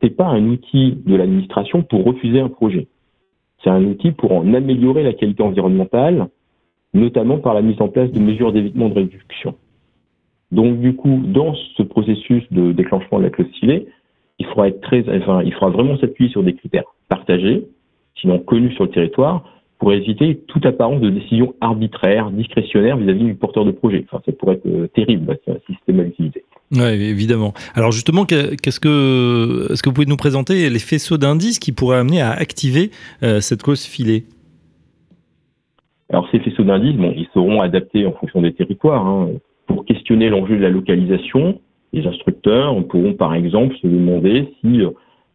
[0.00, 2.88] C'est pas un outil de l'administration pour refuser un projet.
[3.62, 6.28] C'est un outil pour en améliorer la qualité environnementale,
[6.94, 9.54] notamment par la mise en place de mesures d'évitement de réduction.
[10.50, 13.46] Donc, du coup, dans ce processus de déclenchement de la clause
[14.38, 17.66] il faudra être très, enfin, il faudra vraiment s'appuyer sur des critères partagés,
[18.18, 19.44] sinon connus sur le territoire,
[19.78, 24.06] pour éviter toute apparence de décision arbitraire, discrétionnaire vis-à-vis du porteur de projet.
[24.08, 26.42] Enfin, ça pourrait être euh, terrible si un système mal utilisé.
[26.70, 27.52] Oui, évidemment.
[27.74, 31.98] Alors justement, qu'est-ce que, est-ce que vous pouvez nous présenter les faisceaux d'indices qui pourraient
[31.98, 32.90] amener à activer
[33.22, 34.24] euh, cette clause filet
[36.08, 39.06] Alors ces faisceaux d'indices, bon, ils seront adaptés en fonction des territoires.
[39.06, 39.28] Hein.
[39.66, 41.60] Pour questionner l'enjeu de la localisation,
[41.92, 44.80] les instructeurs pourront par exemple se demander si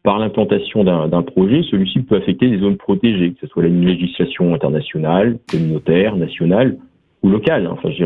[0.03, 4.53] par l'implantation d'un projet, celui-ci peut affecter des zones protégées, que ce soit la législation
[4.53, 6.77] internationale, communautaire, nationale
[7.23, 7.67] ou locale.
[7.67, 8.05] Enfin, je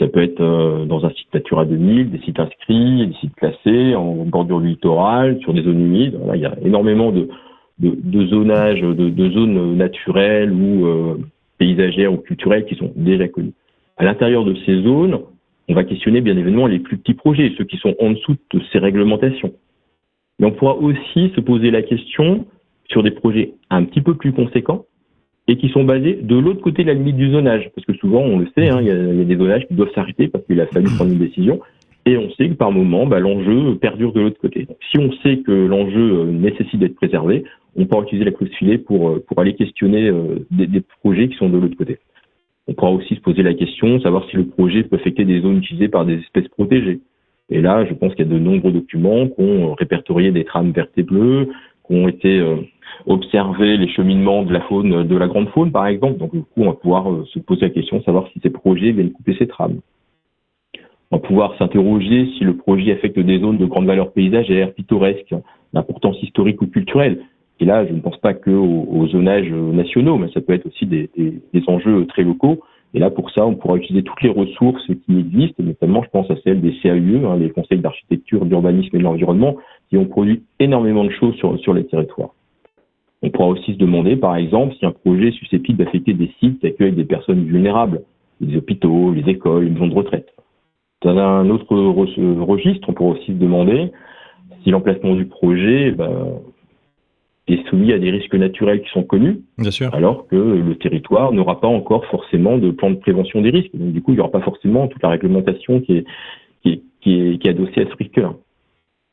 [0.00, 3.94] ça peut être euh, dans un site Natura 2000, des sites inscrits, des sites classés,
[3.94, 6.18] en bordure du littoral, sur des zones humides.
[6.34, 7.28] il y a énormément de,
[7.78, 11.18] de, de zonage, de, de, zones naturelles ou euh,
[11.58, 13.52] paysagères ou culturelles qui sont déjà connues.
[13.96, 15.20] À l'intérieur de ces zones,
[15.68, 18.60] on va questionner bien évidemment les plus petits projets, ceux qui sont en dessous de
[18.72, 19.52] ces réglementations.
[20.38, 22.46] Mais on pourra aussi se poser la question
[22.88, 24.84] sur des projets un petit peu plus conséquents
[25.48, 27.70] et qui sont basés de l'autre côté de la limite du zonage.
[27.74, 30.28] Parce que souvent, on le sait, hein, il y, a des zonages qui doivent s'arrêter
[30.28, 31.60] parce qu'il a fallu prendre une décision.
[32.04, 34.64] Et on sait que par moment, bah, l'enjeu perdure de l'autre côté.
[34.64, 37.44] Donc, si on sait que l'enjeu euh, nécessite d'être préservé,
[37.76, 41.28] on pourra utiliser la clause filet pour, euh, pour aller questionner euh, des, des, projets
[41.28, 41.98] qui sont de l'autre côté.
[42.66, 45.58] On pourra aussi se poser la question, savoir si le projet peut affecter des zones
[45.58, 47.00] utilisées par des espèces protégées.
[47.50, 50.72] Et là, je pense qu'il y a de nombreux documents qui ont répertorié des trames
[50.72, 51.48] vertes et bleues,
[51.86, 52.40] qui ont été
[53.06, 56.18] observer les cheminements de la faune, de la grande faune, par exemple.
[56.18, 58.50] Donc, du coup, on va pouvoir euh, se poser la question de savoir si ces
[58.50, 59.80] projets viennent couper ces trames.
[61.10, 65.34] On va pouvoir s'interroger si le projet affecte des zones de grande valeur paysagère, pittoresque,
[65.74, 67.20] d'importance historique ou culturelle.
[67.60, 70.86] Et là, je ne pense pas qu'aux aux zonages nationaux, mais ça peut être aussi
[70.86, 71.10] des,
[71.66, 72.60] enjeux très locaux.
[72.94, 76.30] Et là, pour ça, on pourra utiliser toutes les ressources qui existent, notamment, je pense
[76.30, 79.56] à celles des CAUE, hein, les conseils d'architecture, d'urbanisme et de l'environnement,
[79.88, 82.34] qui ont produit énormément de choses sur, sur les territoires.
[83.22, 86.60] On pourra aussi se demander, par exemple, si un projet est susceptible d'affecter des sites
[86.60, 88.02] qui accueillent des personnes vulnérables,
[88.40, 90.28] les hôpitaux, les écoles, les maisons de retraite.
[91.02, 93.90] Dans un autre registre, on pourra aussi se demander
[94.62, 96.40] si l'emplacement du projet ben,
[97.48, 99.92] est soumis à des risques naturels qui sont connus, Bien sûr.
[99.94, 103.74] alors que le territoire n'aura pas encore forcément de plan de prévention des risques.
[103.74, 106.04] Donc, du coup, il n'y aura pas forcément toute la réglementation qui est,
[106.62, 108.34] qui est, qui est, qui est adossée à ce risque-là.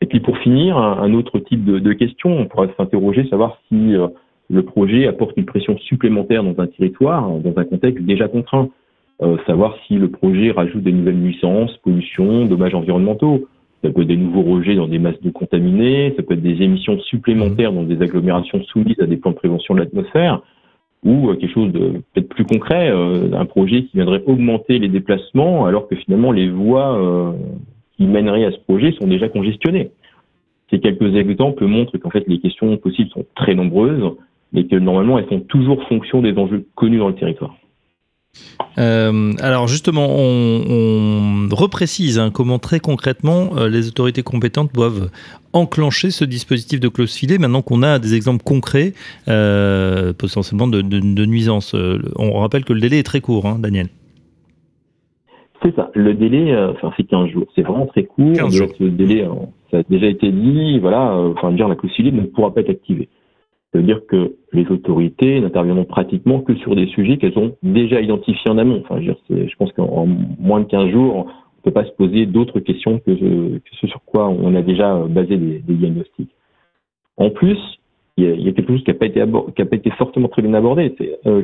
[0.02, 3.96] Et puis pour finir, un, autre type de, de question, on pourrait s'interroger, savoir si
[3.96, 4.08] euh,
[4.50, 8.70] le projet apporte une pression supplémentaire dans un territoire, dans un contexte déjà contraint.
[9.22, 13.48] Euh, savoir si le projet rajoute des nouvelles nuisances, pollution, dommages environnementaux.
[13.82, 16.62] Ça peut être des nouveaux rejets dans des masses de contaminés, ça peut être des
[16.62, 20.42] émissions supplémentaires dans des agglomérations soumises à des plans de prévention de l'atmosphère,
[21.04, 24.90] ou euh, quelque chose de peut-être plus concret, euh, un projet qui viendrait augmenter les
[24.90, 27.36] déplacements alors que finalement les voies
[27.96, 29.92] qui mèneraient à ce projet sont déjà congestionnés.
[30.70, 34.12] Ces quelques exemples montrent qu'en fait les questions possibles sont très nombreuses,
[34.54, 37.56] mais que normalement elles font toujours fonction des enjeux connus dans le territoire.
[38.78, 45.10] Euh, alors justement, on, reprécise hein, comment très concrètement euh, les autorités compétentes doivent
[45.52, 48.94] enclencher ce dispositif de clause filet maintenant qu'on a des exemples concrets
[49.28, 51.76] euh, potentiellement de, de, nuisances.
[52.18, 53.88] on rappelle que le délai est très court, hein, Daniel.
[55.62, 55.92] C'est ça.
[55.94, 57.48] Le délai, enfin, c'est 15 jours.
[57.56, 58.34] C'est vraiment très court.
[58.34, 58.70] 15 jours.
[58.80, 59.28] Le délai,
[59.72, 60.80] ça a déjà été dit.
[60.80, 61.14] Voilà.
[61.36, 63.10] Enfin, dire la clause ne pourra pas être activée.
[63.72, 68.02] Ça veut dire que les autorités n'interviendront pratiquement que sur des sujets qu'elles ont déjà
[68.02, 68.82] identifiés en amont.
[68.84, 70.08] Enfin, je, je pense qu'en
[70.40, 73.16] moins de 15 jours, on ne peut pas se poser d'autres questions que,
[73.80, 76.32] ce sur quoi on a déjà basé des, diagnostics.
[77.18, 77.60] En plus,
[78.18, 80.94] il y, a, quelque chose qui n'a pas, été pas fortement très bien abordé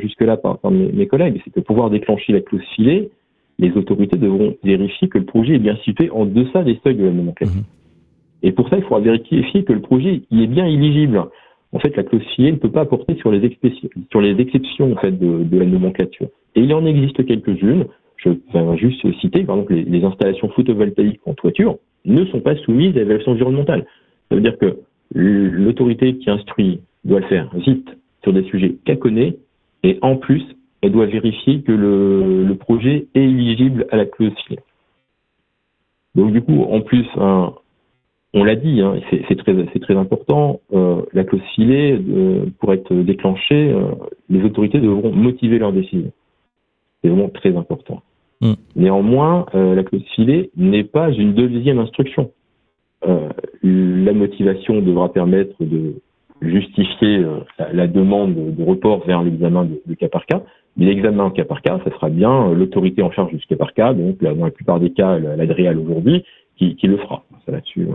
[0.01, 3.09] jusque-là par, par mes, mes, collègues, c'est que pouvoir déclencher la clause filet,
[3.59, 7.05] les autorités devront vérifier que le projet est bien situé en deçà des seuils de
[7.05, 7.55] la nomenclature.
[7.55, 7.63] Mhm.
[8.43, 11.23] Et pour ça, il faudra vérifier que le projet y est bien éligible.
[11.75, 15.57] En fait, la clause fiée ne peut pas apporter sur les, exceptions en fait, de,
[15.57, 16.29] la nomenclature.
[16.55, 17.87] Et il en existe quelques-unes.
[18.15, 22.95] Je vais juste citer, par exemple, les, installations photovoltaïques en toiture ne sont pas soumises
[22.95, 23.85] à l'évaluation environnementale.
[24.29, 24.77] Ça veut dire que
[25.13, 27.89] l'autorité qui instruit doit le faire vite
[28.23, 29.35] sur des sujets qu'elle connaît
[29.83, 30.43] et en plus
[30.81, 34.61] elle doit vérifier que le, projet est éligible à la clause filet.
[36.15, 37.05] Donc du coup, en plus,
[38.35, 42.93] on l'a dit, hein, c'est très, très important, euh, la clause filet, euh, pour être
[42.93, 43.91] déclenchée, euh,
[44.29, 46.11] les autorités devront motiver leur décision.
[47.01, 48.01] C'est vraiment très important.
[48.41, 48.53] Mm.
[48.75, 52.31] Néanmoins, la clause filet n'est pas une deuxième instruction.
[53.03, 55.93] la motivation devra permettre de
[56.41, 57.23] justifier
[57.71, 60.43] la, demande de report vers l'examen de, cas par cas,
[60.75, 63.93] mais l'examen cas par cas, ça sera bien l'autorité en charge du cas par cas,
[63.93, 66.25] donc dans la plupart des cas, l'ADREAL aujourd'hui,
[66.57, 67.23] qui, le fera.
[67.45, 67.87] Ça là-dessus.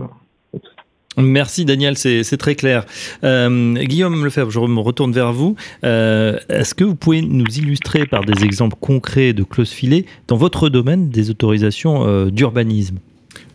[1.17, 2.85] Merci Daniel, c'est très clair.
[3.23, 5.55] Euh, Guillaume Lefebvre, je me retourne vers vous.
[5.83, 10.37] Euh, est-ce que vous pouvez nous illustrer par des exemples concrets de clauses filées dans
[10.37, 12.99] votre domaine des autorisations d'urbanisme?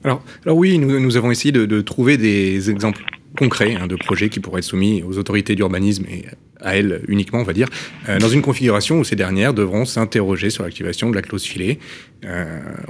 [0.05, 3.03] Alors, oui, nous, avons essayé de, trouver des exemples
[3.37, 6.05] concrets hein, de projets qui pourraient être soumis aux autorités d'urbanisme
[6.61, 7.69] à elles uniquement, on va dire,
[8.21, 11.79] dans une configuration où ces dernières devront s'interroger sur l'activation de la clause filet.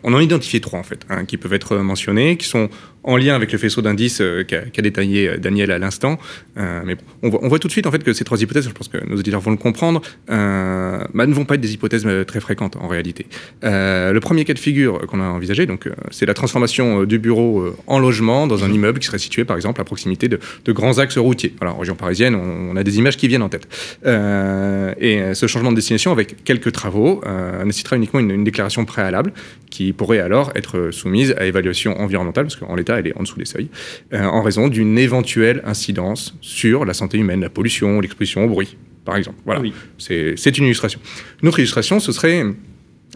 [0.02, 2.68] on en identifie trois en fait, hein, qui peuvent être mentionnés, qui sont
[3.06, 6.18] en lien avec le faisceau d'indices euh, qu'a détaillé euh, Daniel à l'instant.
[6.58, 8.88] Euh, mais on, voit, tout de suite en fait que ces trois hypothèses, je pense
[8.88, 12.76] que nos auditeurs vont le comprendre, bah, ne vont pas être des hypothèses très fréquentes
[12.76, 13.26] en réalité.
[13.62, 17.98] le premier cas de figure qu'on a envisagé, donc, c'est la transformation du bureau en
[17.98, 20.40] logement dans un immeuble qui serait situé par exemple à proximité de,
[20.72, 21.54] grands axes routiers.
[21.60, 23.55] Alors en région parisienne, on, a des images qui viennent en tête.
[24.04, 27.22] Et ce changement de destination avec quelques travaux
[27.64, 29.32] nécessitera uniquement une, une déclaration préalable
[29.70, 33.38] qui pourrait alors être soumise à évaluation environnementale, parce qu'en l'état, elle est en dessous
[33.38, 33.68] des seuils,
[34.12, 38.76] euh, en raison d'une éventuelle incidence sur la santé humaine, la pollution, l'exposition au bruit,
[39.04, 39.38] par exemple.
[39.44, 39.62] Voilà,
[39.98, 41.00] c'est une illustration.
[41.42, 42.44] Une autre illustration, ce serait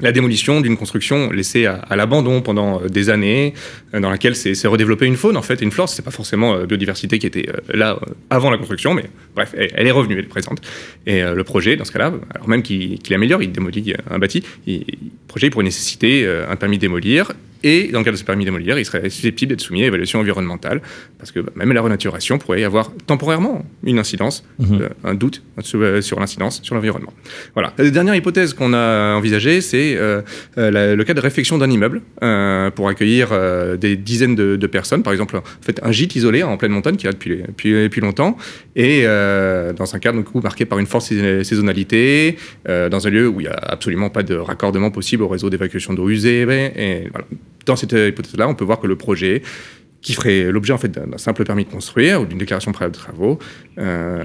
[0.00, 3.54] la démolition d'une construction laissée à, l'abandon pendant euh, des années,
[3.94, 5.88] euh, dans laquelle s'est redéveloppée une faune en fait, une flore.
[5.88, 7.98] C'est pas forcément euh, biodiversité qui était là
[8.30, 10.60] avant la construction, mais bref, elle, est revenue, elle est présente.
[11.06, 14.82] Et le projet, dans ce cas-là, alors même qu'il améliore, il démolit un bâti, le
[15.28, 18.78] projet pourrait nécessiter un permis de démolir et dans le cas de ce permis démolir,
[18.78, 20.80] il serait susceptible d'être soumis à évaluation environnementale,
[21.18, 24.82] parce que même la renaturation pourrait y avoir temporairement une incidence, mhm.
[24.82, 25.42] euh, un doute
[25.74, 27.12] euh, sur, l'incidence sur l'environnement.
[27.54, 27.72] Voilà.
[27.76, 30.22] La dernière hypothèse qu'on a envisagée, c'est euh,
[30.56, 32.02] le cas de réfection d'un immeuble
[32.74, 33.30] pour accueillir
[33.78, 37.06] des dizaines de, personnes, par exemple, en fait, un gîte isolé en pleine montagne qui
[37.08, 38.36] a depuis, depuis, longtemps,
[38.76, 43.44] et dans un cadre coup, marqué par une forte saisonnalité, dans un lieu où il
[43.44, 47.26] n'y a absolument pas de raccordement possible au réseau d'évacuation d'eau usée, et voilà
[47.66, 49.42] dans cette hypothèse-là, on peut voir que le projet
[50.02, 53.00] qui ferait l'objet en fait d'un simple permis de construire ou d'une déclaration préalable de
[53.00, 53.38] travaux,
[53.78, 54.24] euh,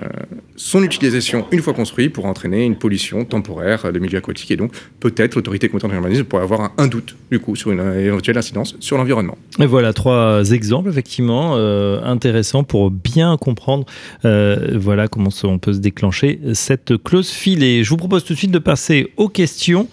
[0.55, 4.71] son utilisation une fois construit pour entraîner une pollution temporaire de milieu aquatique et donc
[4.99, 8.75] peut-être l'autorité compétente en urbanisme pourrait avoir un, doute du coup sur une éventuelle incidence
[8.79, 9.37] sur l'environnement.
[9.59, 13.85] Et voilà trois exemples effectivement euh, intéressants pour bien comprendre
[14.23, 17.83] euh, voilà comment on peut se déclencher cette clause filée.
[17.83, 19.89] Je vous propose tout de suite de passer aux questions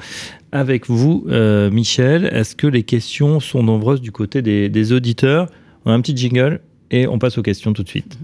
[0.53, 2.27] avec vous, euh, Michel.
[2.27, 5.49] Est-ce que les questions sont nombreuses du côté des, auditeurs
[5.85, 6.61] On a un petit jingle
[6.91, 8.19] et on passe aux questions tout de suite.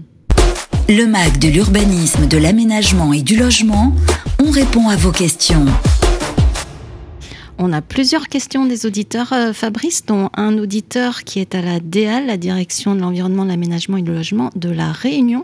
[0.87, 3.93] Le MAC de l'urbanisme, de l'aménagement et du logement,
[4.43, 5.65] on répond à vos questions.
[7.57, 11.79] On a plusieurs questions des auditeurs, euh, Fabrice, dont un auditeur qui est à la
[11.79, 15.43] DEAL, la Direction de l'environnement, de l'aménagement et du logement de la Réunion.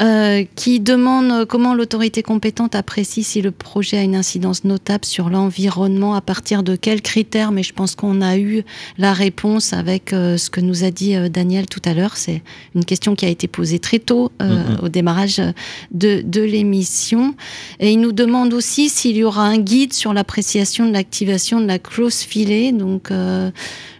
[0.00, 5.28] Euh, qui demande comment l'autorité compétente apprécie si le projet a une incidence notable sur
[5.28, 8.62] l'environnement, à partir de quels critères, mais je pense qu'on a eu
[8.96, 12.16] la réponse avec euh, ce que nous a dit euh, Daniel tout à l'heure.
[12.16, 12.42] C'est
[12.74, 14.82] une question qui a été posée très tôt mm-hmm.
[14.82, 15.42] au démarrage
[15.90, 17.34] de, de l'émission.
[17.78, 21.66] Et il nous demande aussi s'il y aura un guide sur l'appréciation de l'activation de
[21.66, 22.72] la clause filet.
[22.72, 23.50] Donc, je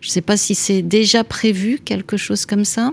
[0.06, 2.92] ne sais pas si c'est déjà prévu, quelque chose comme ça.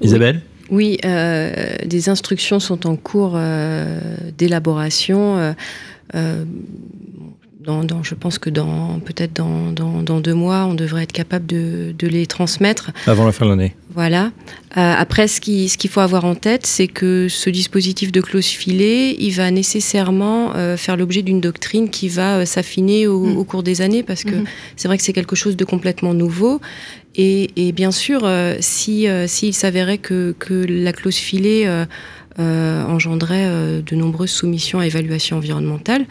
[0.00, 0.42] Isabelle?
[0.42, 0.55] oui,
[1.04, 3.98] euh, des instructions sont en cours euh,
[4.36, 5.54] d'élaboration.
[6.14, 6.44] Euh,
[7.66, 11.94] dans, je pense que dans peut-être dans, dans, deux mois, on devrait être capable de,
[11.98, 12.92] de les transmettre.
[13.06, 13.74] Avant la fin de l'année.
[13.94, 14.32] Voilà.
[14.74, 18.46] après, ce qu'il ce qu'il faut avoir en tête, c'est que ce dispositif de clause
[18.46, 23.36] filet, il va nécessairement faire l'objet d'une doctrine qui va s'affiner au, mm.
[23.38, 24.46] au, cours des années, parce que mm-hmm.
[24.76, 26.60] c'est vrai que c'est quelque chose de complètement nouveau.
[27.18, 30.34] Et, bien sûr, euh, si euh, s'il s'avérait que,
[30.68, 33.48] la clause filet euh, engendrait
[33.82, 36.04] de nombreuses soumissions à évaluation environnementale,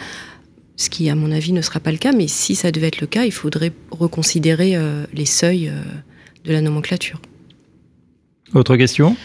[0.77, 3.01] ce qui, à mon avis, ne sera pas le cas, mais si ça devait être
[3.01, 4.77] le cas, il faudrait reconsidérer
[5.13, 5.71] les seuils
[6.43, 7.19] de la nomenclature.
[8.53, 9.15] Autre question?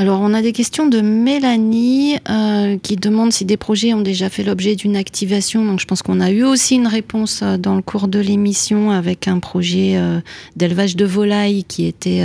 [0.00, 4.30] Alors, on a des questions de Mélanie euh, qui demande si des projets ont déjà
[4.30, 5.62] fait l'objet d'une activation.
[5.62, 8.92] Donc, je pense qu'on a eu aussi une réponse euh, dans le cours de l'émission
[8.92, 10.20] avec un projet euh,
[10.56, 12.22] d'élevage de volailles qui, était,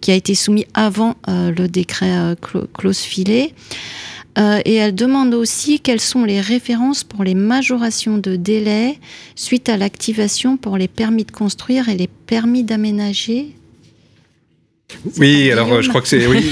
[0.00, 2.36] qui a été soumis avant le décret
[2.72, 3.52] clause filet.
[4.36, 8.98] Et elle demande aussi quelles sont les références pour les majorations de délai
[9.34, 13.54] suite à l'activation pour les permis de construire et les permis d'aménager
[15.18, 16.42] oui, alors je crois que c'est oui,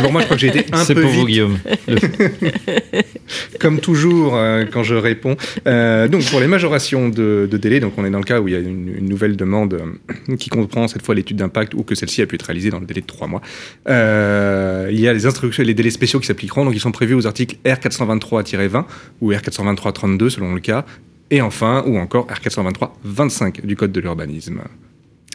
[0.00, 1.20] pour moi, je crois que j'ai été un peu pour vite.
[1.20, 1.58] vous, Guillaume.
[3.60, 5.36] Comme toujours euh, quand je réponds.
[5.66, 8.54] Euh, donc pour les majorations de, délai, donc on est dans le cas où il
[8.54, 12.22] y a une, nouvelle demande euh, qui comprend cette fois l'étude d'impact ou que celle-ci
[12.22, 13.40] a pu être réalisée dans le délai de trois mois.
[13.86, 17.14] il y a les instructions et les délais spéciaux qui s'appliqueront, donc ils sont prévus
[17.14, 18.84] aux articles R423-20
[19.20, 20.84] ou R423-32 selon le cas,
[21.30, 24.60] et enfin ou encore R423-25 du Code de l'urbanisme.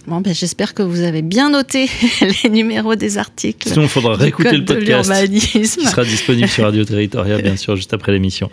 [0.07, 1.89] Bon, ben, j'espère que vous avez bien noté
[2.43, 3.69] les numéros des articles.
[3.69, 7.93] Sinon, il faudra réécouter le podcast qui sera disponible sur Radio Territoria, bien sûr, juste
[7.93, 8.49] après l'émission.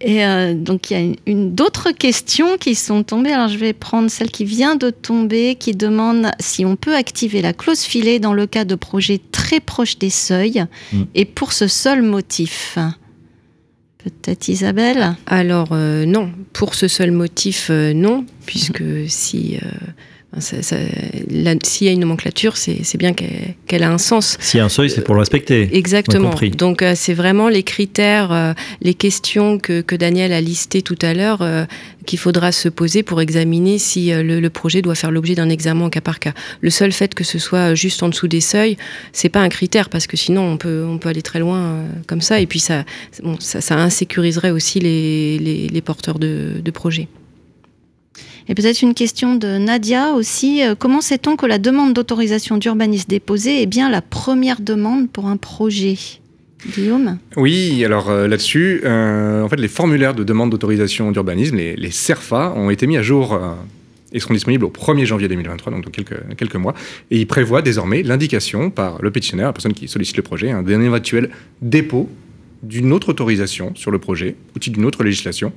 [0.00, 3.30] Et euh, donc, il y a une, d'autres questions qui sont tombées.
[3.30, 7.40] Alors, je vais prendre celle qui vient de tomber, qui demande si on peut activer
[7.40, 11.02] la clause filet dans le cas de projets très proches des seuils mm.
[11.14, 12.78] et pour ce seul motif.
[13.98, 15.14] Peut-être Isabelle?
[15.26, 19.60] Alors non, pour ce seul motif, non, puisque si
[20.40, 24.38] s'il y a une nomenclature, c'est bien qu'elle a un sens.
[24.40, 25.68] S'il y a un seuil, c'est pour le respecter.
[25.76, 26.34] Exactement.
[26.56, 31.12] Donc euh, c'est vraiment les critères, euh, les questions que, Daniel a listées tout à
[31.12, 31.66] l'heure euh,
[32.06, 35.90] qu'il faudra se poser pour examiner si le, projet doit faire l'objet d'un examen au
[35.90, 36.32] cas par cas.
[36.62, 38.76] Le seul fait que ce soit juste en dessous des seuils,
[39.12, 42.22] c'est pas un critère parce que sinon on peut, on peut aller très loin comme
[42.22, 42.84] ça et puis ça,
[43.38, 47.08] ça, insécuriserait aussi les, porteurs de, de projets.
[48.48, 50.64] Et peut-être une question de Nadia aussi.
[50.64, 55.26] Euh, comment sait-on que la demande d'autorisation d'urbanisme déposée est bien la première demande pour
[55.26, 55.96] un projet?
[56.74, 57.18] Guillaume?
[57.36, 61.90] Oui, alors euh, là-dessus, euh, en fait, les formulaires de demande d'autorisation d'urbanisme, les, les,
[61.90, 63.40] CERFA, ont été mis à jour
[64.12, 66.74] et seront disponibles au 1er janvier 2023, donc dans quelques, mois.
[67.10, 70.82] Et ils prévoient désormais l'indication par le pétitionnaire, la personne qui sollicite le projet, d'un
[70.82, 71.30] éventuel
[71.62, 72.08] dépôt
[72.62, 75.52] d'une autre autorisation sur le projet, outil d'une autre législation,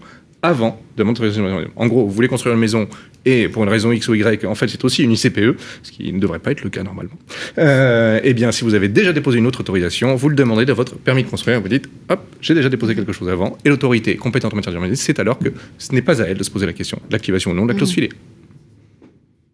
[0.45, 1.29] avant de monter
[1.75, 2.87] En gros, vous voulez construire une maison
[3.25, 6.13] et pour une raison X ou Y, en fait, c'est aussi une ICPE, ce qui
[6.13, 7.17] ne devrait pas être le cas normalement.
[7.57, 10.73] Euh, eh bien, si vous avez déjà déposé une autre autorisation, vous le demandez de
[10.73, 11.59] votre permis de construire.
[11.59, 15.03] Vous dites, hop, j'ai déjà déposé quelque chose avant, et l'autorité compétente en matière d'urbanisme,
[15.03, 17.51] c'est alors que ce n'est pas à elle de se poser la question de l'activation
[17.51, 17.95] ou non de la clause mmh.
[17.95, 18.09] filet.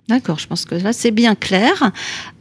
[0.09, 1.91] D'accord, je pense que là c'est bien clair.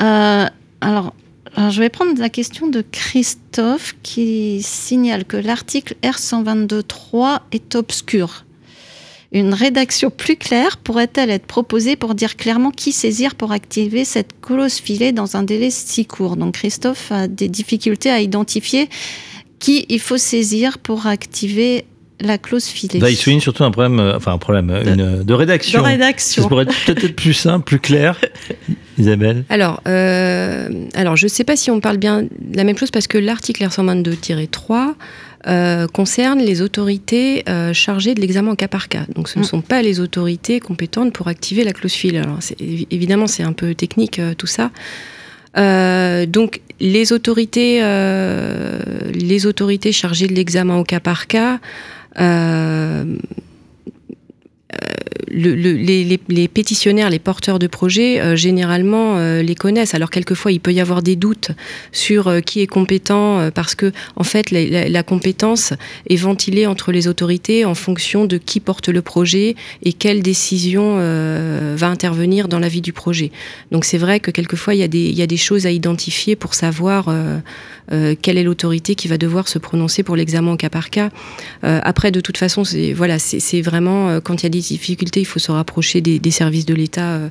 [0.03, 0.46] Euh,
[0.80, 1.14] alors,
[1.57, 8.45] je vais prendre la question de Christophe qui signale que l'article R122.3 est obscur.
[9.32, 14.41] Une rédaction plus claire pourrait-elle être proposée pour dire clairement qui saisir pour activer cette
[14.41, 16.36] clause filet dans un délai si court?
[16.36, 18.88] Donc Christophe a des difficultés à identifier
[19.61, 21.84] qui il faut saisir pour activer
[22.21, 22.99] la clause filet.
[23.01, 25.81] Là, il souligne surtout un problème, euh, enfin un problème, euh, de, une, de rédaction.
[25.81, 26.43] De rédaction.
[26.43, 28.21] Ça pourrait être peut-être plus simple, plus clair.
[28.99, 32.77] Isabelle Alors, euh, alors je ne sais pas si on parle bien de la même
[32.77, 34.95] chose parce que l'article R122-3
[35.95, 39.07] concerne les autorités chargées de l'examen en cas par cas.
[39.14, 39.47] Donc ce ne mm.
[39.47, 42.18] sont pas les autorités compétentes pour activer la clause filet.
[42.18, 42.41] Alors
[42.91, 44.71] évidemment, c'est un peu technique tout ça.
[46.27, 47.81] donc les autorités,
[49.14, 51.59] les autorités chargées de l'examen au cas par cas
[52.19, 53.17] euh,
[55.31, 59.95] le, les, pétitionnaires, les porteurs de projets, euh, généralement euh, les connaissent.
[59.95, 61.53] Alors quelquefois, il peut y avoir des doutes
[61.93, 65.73] sur euh, qui est compétent parce que, en fait, la, compétence
[66.09, 70.97] est ventilée entre les autorités en fonction de qui porte le projet et quelle décision
[70.97, 73.31] va intervenir dans la vie du projet.
[73.71, 75.71] Donc c'est vrai que quelquefois, il y, a des, il y a des choses à
[75.71, 77.14] identifier pour savoir
[77.89, 81.11] quelle est l'autorité qui va devoir se prononcer pour l'examen au cas par cas.
[81.62, 85.25] après, de toute façon, c'est voilà, c'est vraiment quand il y a des difficultés il
[85.25, 87.29] faut se rapprocher des, services de l'État euh,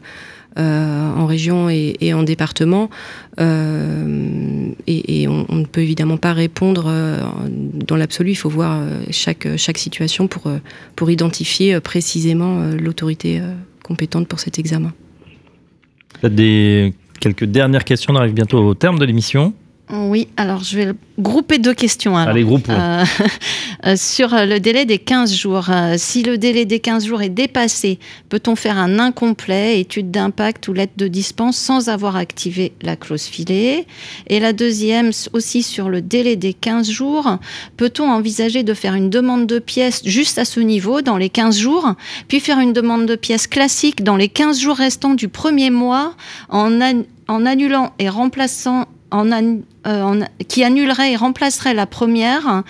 [0.57, 2.89] euh, en région et, en département.
[3.39, 6.91] Euh, et, on, ne peut évidemment pas répondre
[7.73, 8.31] dans l'absolu.
[8.31, 10.51] Il faut voir chaque, situation pour,
[10.95, 13.41] pour identifier précisément l'autorité
[13.83, 14.91] compétente pour cet examen.
[16.23, 18.13] Des, quelques dernières questions.
[18.13, 19.53] On arrive bientôt au terme de l'émission.
[19.91, 22.15] Oui, alors je vais grouper deux questions.
[22.15, 22.45] Allez.
[22.45, 23.03] Euh,
[23.87, 25.65] euh, sur le délai des 15 jours.
[25.71, 27.97] Euh, si le délai des 15 jours est dépassé,
[28.29, 33.23] peut-on faire un incomplet, étude d'impact ou lettre de dispense sans avoir activé la clause
[33.23, 33.87] filet
[34.27, 37.37] Et la deuxième, aussi sur le délai des 15 jours,
[37.75, 41.57] peut-on envisager de faire une demande de pièces juste à ce niveau, dans les 15
[41.57, 41.95] jours,
[42.27, 46.13] puis faire une demande de pièces classique dans les 15 jours restants du premier mois
[46.49, 46.79] en,
[47.27, 52.63] en annulant et remplaçant euh, qui annulerait et remplacerait la première,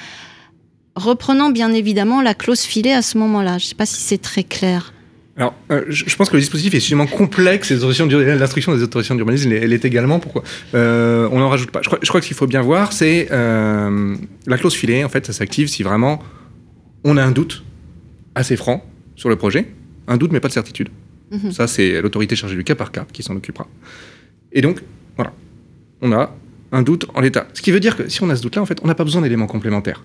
[0.96, 3.58] reprenant bien évidemment la clause filet à ce moment-là.
[3.58, 4.94] Je ne sais pas si c'est très clair.
[5.38, 9.72] Alors, euh, je pense que le dispositif est suffisamment complexe, l'instruction des autorisations d'urbanisme, elle
[9.72, 10.20] est également.
[10.20, 11.82] Pourquoi euh, On n'en rajoute pas.
[11.82, 15.10] Je crois, je crois que ce qu'il faut bien voir, c'est la clause filet, en
[15.10, 16.22] fait, ça s'active si vraiment
[17.06, 17.64] on a un doute
[18.36, 18.86] assez franc
[19.16, 19.68] sur le projet,
[20.08, 20.90] un doute mais pas de certitude.
[21.32, 21.52] Mhm.
[21.52, 23.68] Ça, c'est l'autorité chargée du cas par cas qui s'en occupera.
[24.52, 24.82] Et donc,
[25.16, 25.34] voilà,
[26.02, 26.36] on a
[26.72, 27.48] un doute en l'état.
[27.54, 29.04] Ce qui veut dire que si on a ce doute-là, en fait, on n'a pas
[29.04, 30.04] besoin d'éléments complémentaires.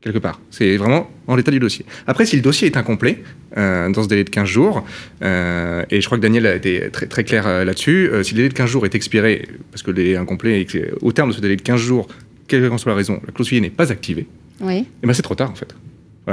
[0.00, 0.40] Quelque part.
[0.50, 1.86] C'est vraiment en l'état du dossier.
[2.08, 3.22] Après, si le dossier est incomplet,
[3.56, 4.84] euh, dans ce délai de 15 jours,
[5.22, 8.38] euh, et je crois que Daniel a été très, très clair euh, là-dessus, si le
[8.38, 11.12] délai de 15 jours est expiré, parce que le délai est incomplet, et que au
[11.12, 12.08] terme de ce délai de 15 jours,
[12.48, 14.26] quelle que soit la raison, la clause n'est pas activée,
[14.60, 14.78] oui.
[14.78, 15.72] et eh ben c'est trop tard en fait.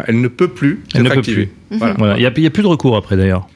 [0.07, 1.49] elle ne peut plus être activée.
[1.70, 3.47] Il n'y a, a plus de recours après d'ailleurs.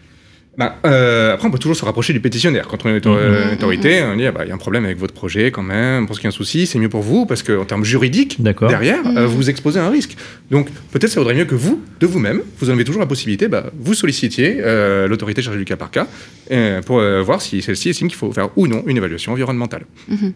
[0.58, 2.68] Bah, euh, après, on peut toujours se rapprocher du pétitionnaire.
[2.68, 3.54] Quand on est une mmh.
[3.54, 6.04] autorité, on dit ah bah, il y a un problème avec votre projet quand même,
[6.04, 8.42] on pense qu'il y a un souci, c'est mieux pour vous, parce qu'en termes juridiques,
[8.42, 10.16] derrière, euh, vous exposez un risque.
[10.52, 13.48] Donc peut-être ça vaudrait mieux que vous, de vous-même, vous en avez toujours la possibilité,
[13.48, 16.08] bah, vous sollicitiez euh, l'autorité chargée du cas par cas
[16.86, 19.86] pour voir si celle-ci estime qu'il faut faire ou non une évaluation environnementale.
[20.08, 20.30] Mmh.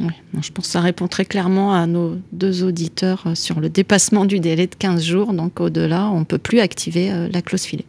[0.00, 4.24] Oui, je pense que ça répond très clairement à nos deux auditeurs sur le dépassement
[4.24, 5.32] du délai de 15 jours.
[5.32, 7.84] Donc au-delà, on ne peut plus activer euh, la clause filet.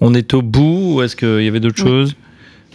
[0.00, 2.14] On est au bout ou est-ce qu'il y avait d'autres choses?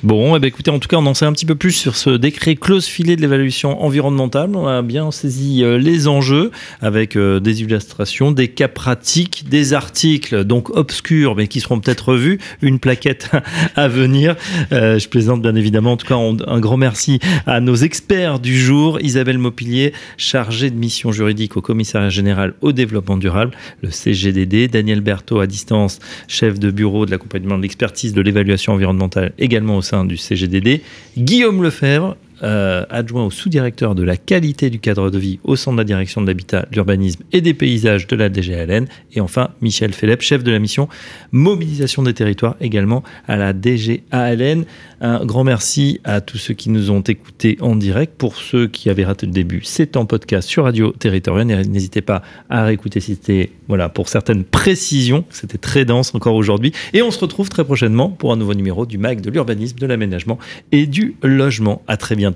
[0.02, 1.98] Bon, eh ben, écoutez, en tout cas, on en sait un petit peu plus sur
[1.98, 4.56] ce décret clause filet de l'évaluation environnementale.
[4.56, 9.74] On a bien saisi euh, les enjeux avec euh, des illustrations, des cas pratiques, des
[9.74, 13.30] articles donc obscurs mais qui seront peut-être revus, une plaquette
[13.76, 14.38] à venir.
[14.72, 15.92] Euh, je plaisante bien évidemment.
[15.92, 20.78] En tout cas, un grand merci à nos experts du jour, Isabelle Mopilier, chargée de
[20.78, 26.58] mission juridique au commissariat général au développement durable, le CGDD, Daniel Berthaud à distance, chef
[26.58, 30.82] de bureau de l'accompagnement de l'expertise de l'évaluation environnementale également au du CGDD,
[31.18, 35.72] Guillaume Lefebvre, euh, adjoint au sous-directeur de la qualité du cadre de vie au sein
[35.72, 38.88] de la direction de l'habitat, de l'urbanisme et des paysages de la DGALN.
[39.14, 40.88] Et enfin, Michel Philippe, chef de la mission
[41.32, 44.66] mobilisation des territoires également à la DGALN.
[45.02, 48.14] Un grand merci à tous ceux qui nous ont écoutés en direct.
[48.18, 51.48] Pour ceux qui avaient raté le début, c'est en podcast sur Radio Territoriale.
[51.68, 55.24] N'hésitez pas à réécouter si c'était, voilà, pour certaines précisions.
[55.30, 56.74] C'était très dense encore aujourd'hui.
[56.94, 59.86] Et on se retrouve très prochainement pour un nouveau numéro du MAC de l'urbanisme, de
[59.86, 60.38] l'aménagement
[60.72, 61.82] et du logement.
[61.88, 62.29] À très bientôt.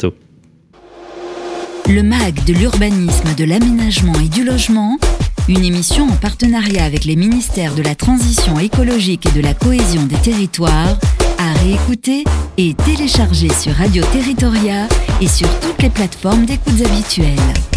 [1.89, 4.97] Le MAG de l'urbanisme, de l'aménagement et du logement,
[5.47, 10.03] une émission en partenariat avec les ministères de la Transition écologique et de la cohésion
[10.03, 10.97] des territoires,
[11.37, 12.23] à réécouter
[12.57, 14.87] et télécharger sur Radio Territoria
[15.21, 17.72] et sur toutes les plateformes d'écoute habituelles.